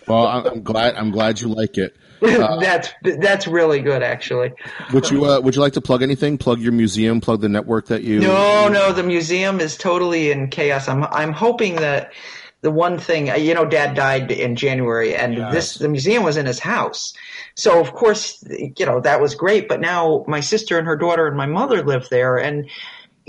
[0.07, 0.97] Well, I'm I'm glad.
[0.97, 1.97] I'm glad you like it.
[2.61, 4.53] that's that's really good actually
[4.93, 6.39] Would you uh, Would you like to plug anything?
[6.39, 7.21] Plug your museum.
[7.21, 8.21] Plug the network that you.
[8.21, 10.89] No, no, the museum is totally in chaos.
[10.89, 12.13] I'm I'm hoping that
[12.63, 16.47] the one thing you know, Dad died in January, and this the museum was in
[16.47, 17.15] his house.
[17.55, 19.69] So of course, you know that was great.
[19.69, 22.69] But now my sister and her daughter and my mother live there, and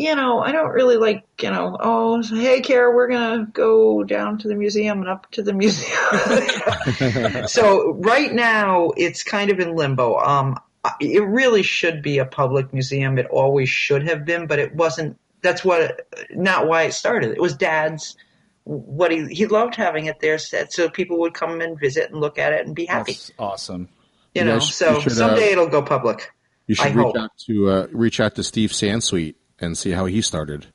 [0.02, 4.38] you know I don't really like you know oh hey Kara we're gonna go down
[4.40, 7.48] to the museum and up to the museum.
[7.48, 10.18] so right now it's kind of in limbo.
[10.18, 10.60] Um,
[11.00, 13.18] it really should be a public museum.
[13.20, 15.18] It always should have been, but it wasn't.
[15.44, 17.32] That's what, not why it started.
[17.32, 18.16] It was Dad's.
[18.64, 22.38] What he he loved having it there, so people would come and visit and look
[22.38, 23.14] at it and be happy.
[23.14, 23.90] That's awesome.
[24.36, 26.32] you You know, guys- you so should, uh, someday it'll go public.
[26.68, 27.18] You should I reach hope.
[27.18, 30.66] out to uh, reach out to Steve Sansweet and see how he started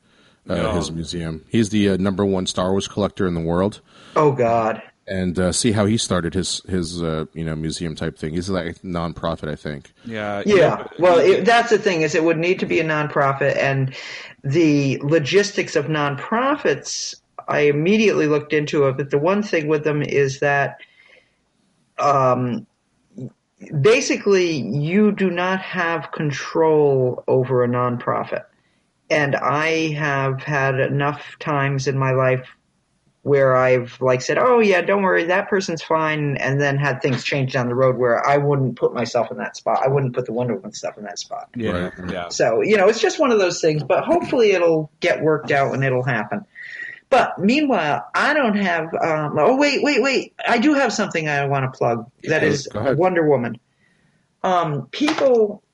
[0.48, 0.72] uh, No.
[0.72, 1.44] his museum.
[1.48, 3.80] He's the uh, number one Star Wars collector in the world,
[4.14, 4.80] Oh God.
[5.08, 8.34] and uh, see how he started his his uh, you know museum type thing.
[8.34, 9.92] He's like a nonprofit, I think.
[10.04, 10.42] Yeah.
[10.46, 13.94] Yeah, well, it, that's the thing is it would need to be a nonprofit, and
[14.44, 17.14] the logistics of nonprofits.
[17.48, 20.80] I immediately looked into it, but the one thing with them is that,
[21.98, 22.66] um,
[23.80, 28.44] basically, you do not have control over a nonprofit,
[29.10, 32.46] and I have had enough times in my life
[33.22, 37.24] where I've like said, "Oh yeah, don't worry, that person's fine," and then had things
[37.24, 39.80] change down the road where I wouldn't put myself in that spot.
[39.84, 41.48] I wouldn't put the Wonder Woman stuff in that spot.
[41.56, 41.70] Yeah.
[41.70, 41.92] Right.
[42.08, 42.28] Yeah.
[42.28, 43.82] So you know, it's just one of those things.
[43.82, 46.46] But hopefully, it'll get worked out and it'll happen.
[47.10, 48.94] But meanwhile, I don't have.
[48.94, 50.34] Um, oh wait, wait, wait!
[50.46, 52.08] I do have something I want to plug.
[52.24, 52.68] That Yeah, is.
[52.74, 53.58] Wonder Woman.
[54.44, 55.64] Um, people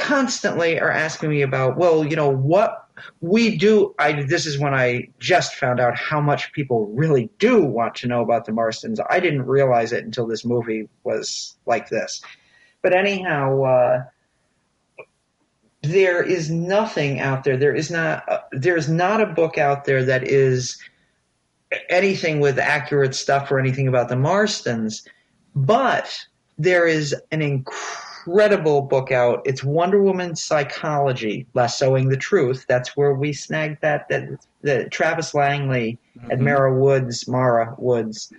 [0.00, 1.76] constantly are asking me about.
[1.76, 2.88] Well, you know what
[3.20, 3.94] we do.
[3.98, 8.08] I this is when I just found out how much people really do want to
[8.08, 8.98] know about the Marstons.
[9.08, 12.22] I didn't realize it until this movie was like this.
[12.82, 13.62] But anyhow.
[13.62, 14.04] Uh,
[15.82, 17.56] there is nothing out there.
[17.56, 18.28] There is not.
[18.28, 20.78] Uh, there is not a book out there that is
[21.88, 25.06] anything with accurate stuff or anything about the Marstons.
[25.54, 26.26] But
[26.58, 29.42] there is an incredible book out.
[29.44, 32.66] It's Wonder Woman Psychology, Lassoing the Truth.
[32.68, 34.08] That's where we snagged that.
[34.08, 35.98] That the Travis Langley
[36.30, 38.32] and Mara Woods, Mara Woods,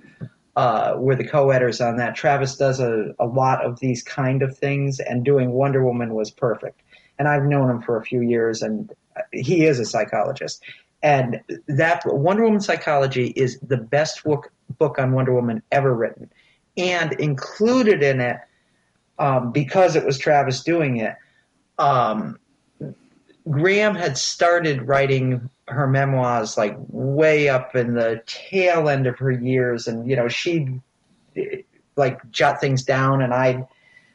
[0.56, 2.16] uh, were the co-editors on that.
[2.16, 6.32] Travis does a, a lot of these kind of things, and doing Wonder Woman was
[6.32, 6.82] perfect.
[7.18, 8.92] And I've known him for a few years, and
[9.32, 10.64] he is a psychologist.
[11.04, 16.32] And that Wonder Woman Psychology is the best book, book on Wonder Woman ever written.
[16.78, 18.38] And included in it,
[19.20, 21.16] um, because it was Travis doing it,
[21.78, 22.40] um,
[23.50, 29.32] Gram had started writing her memoirs like way up in the tail end of her
[29.32, 30.80] years, and you know she'd
[31.96, 33.66] like jot things down, and I'd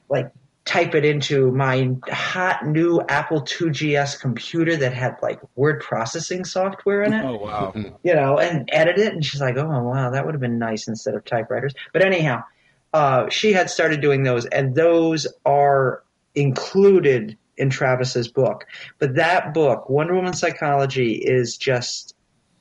[0.09, 0.31] like
[0.65, 7.03] type it into my hot new Apple IIgs computer that had like word processing software
[7.03, 7.25] in it.
[7.25, 7.73] Oh wow!
[8.03, 10.87] You know, and edit it, and she's like, "Oh wow, that would have been nice
[10.87, 12.45] instead of typewriters." But anyhow,
[12.93, 16.03] uh, she had started doing those, and those are
[16.35, 18.67] included in Travis's book.
[18.99, 22.15] But that book, Wonder Woman Psychology, is just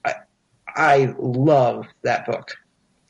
[0.04, 0.14] I,
[0.68, 2.56] I love that book.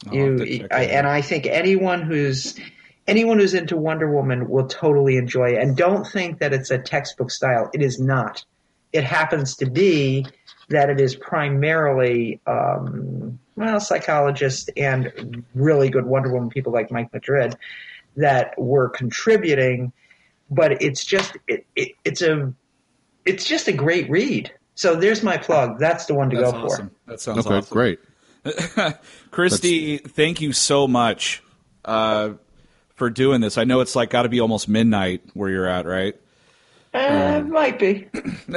[0.07, 2.59] I'll You I, and I think anyone who's
[3.07, 5.61] anyone who's into Wonder Woman will totally enjoy it.
[5.61, 7.69] And don't think that it's a textbook style.
[7.73, 8.43] It is not.
[8.91, 10.25] It happens to be
[10.69, 17.13] that it is primarily um, well psychologists and really good Wonder Woman people like Mike
[17.13, 17.55] Madrid
[18.17, 19.91] that were contributing.
[20.49, 22.53] But it's just it, it, it's a
[23.25, 24.51] it's just a great read.
[24.75, 25.79] So there's my plug.
[25.79, 26.91] That's the one to That's go awesome.
[27.07, 27.73] That sounds Okay, awesome.
[27.73, 27.99] great.
[29.31, 31.41] Christie, thank you so much
[31.83, 32.33] uh,
[32.93, 33.57] for doing this.
[33.57, 36.15] I know it's like got to be almost midnight where you're at, right?
[36.95, 38.07] Uh, might be.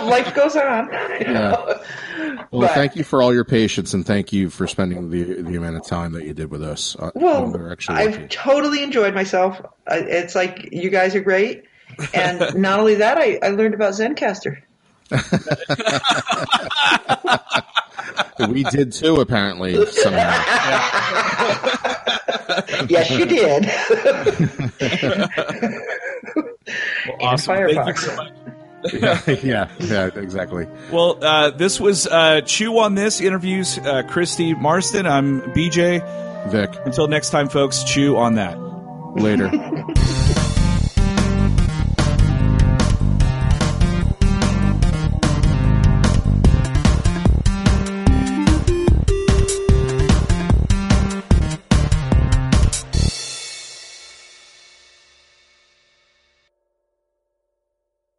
[0.00, 0.88] Life goes on.
[1.20, 1.80] you know.
[2.50, 5.56] Well, But- thank you for all your patience and thank you for spending the the
[5.56, 6.96] amount of time that you did with us.
[6.98, 8.28] Uh, Well, we were actually I've working.
[8.28, 9.60] totally enjoyed myself.
[9.86, 11.64] It's like you guys are great,
[12.14, 14.58] and not only that, I, I learned about Zencastr.
[18.48, 20.42] we did too, apparently somehow.
[22.88, 23.64] Yes, you did.
[27.20, 27.56] Awesome.
[27.56, 27.98] Thank you Firefox.
[27.98, 28.32] so much.
[28.92, 30.66] yeah, yeah, yeah, exactly.
[30.92, 35.06] Well, uh, this was uh, Chew on This interviews uh, Christie Marston.
[35.06, 36.00] I'm BJ.
[36.50, 38.56] Vic, Until next time, folks, chew on that.
[39.16, 39.50] later.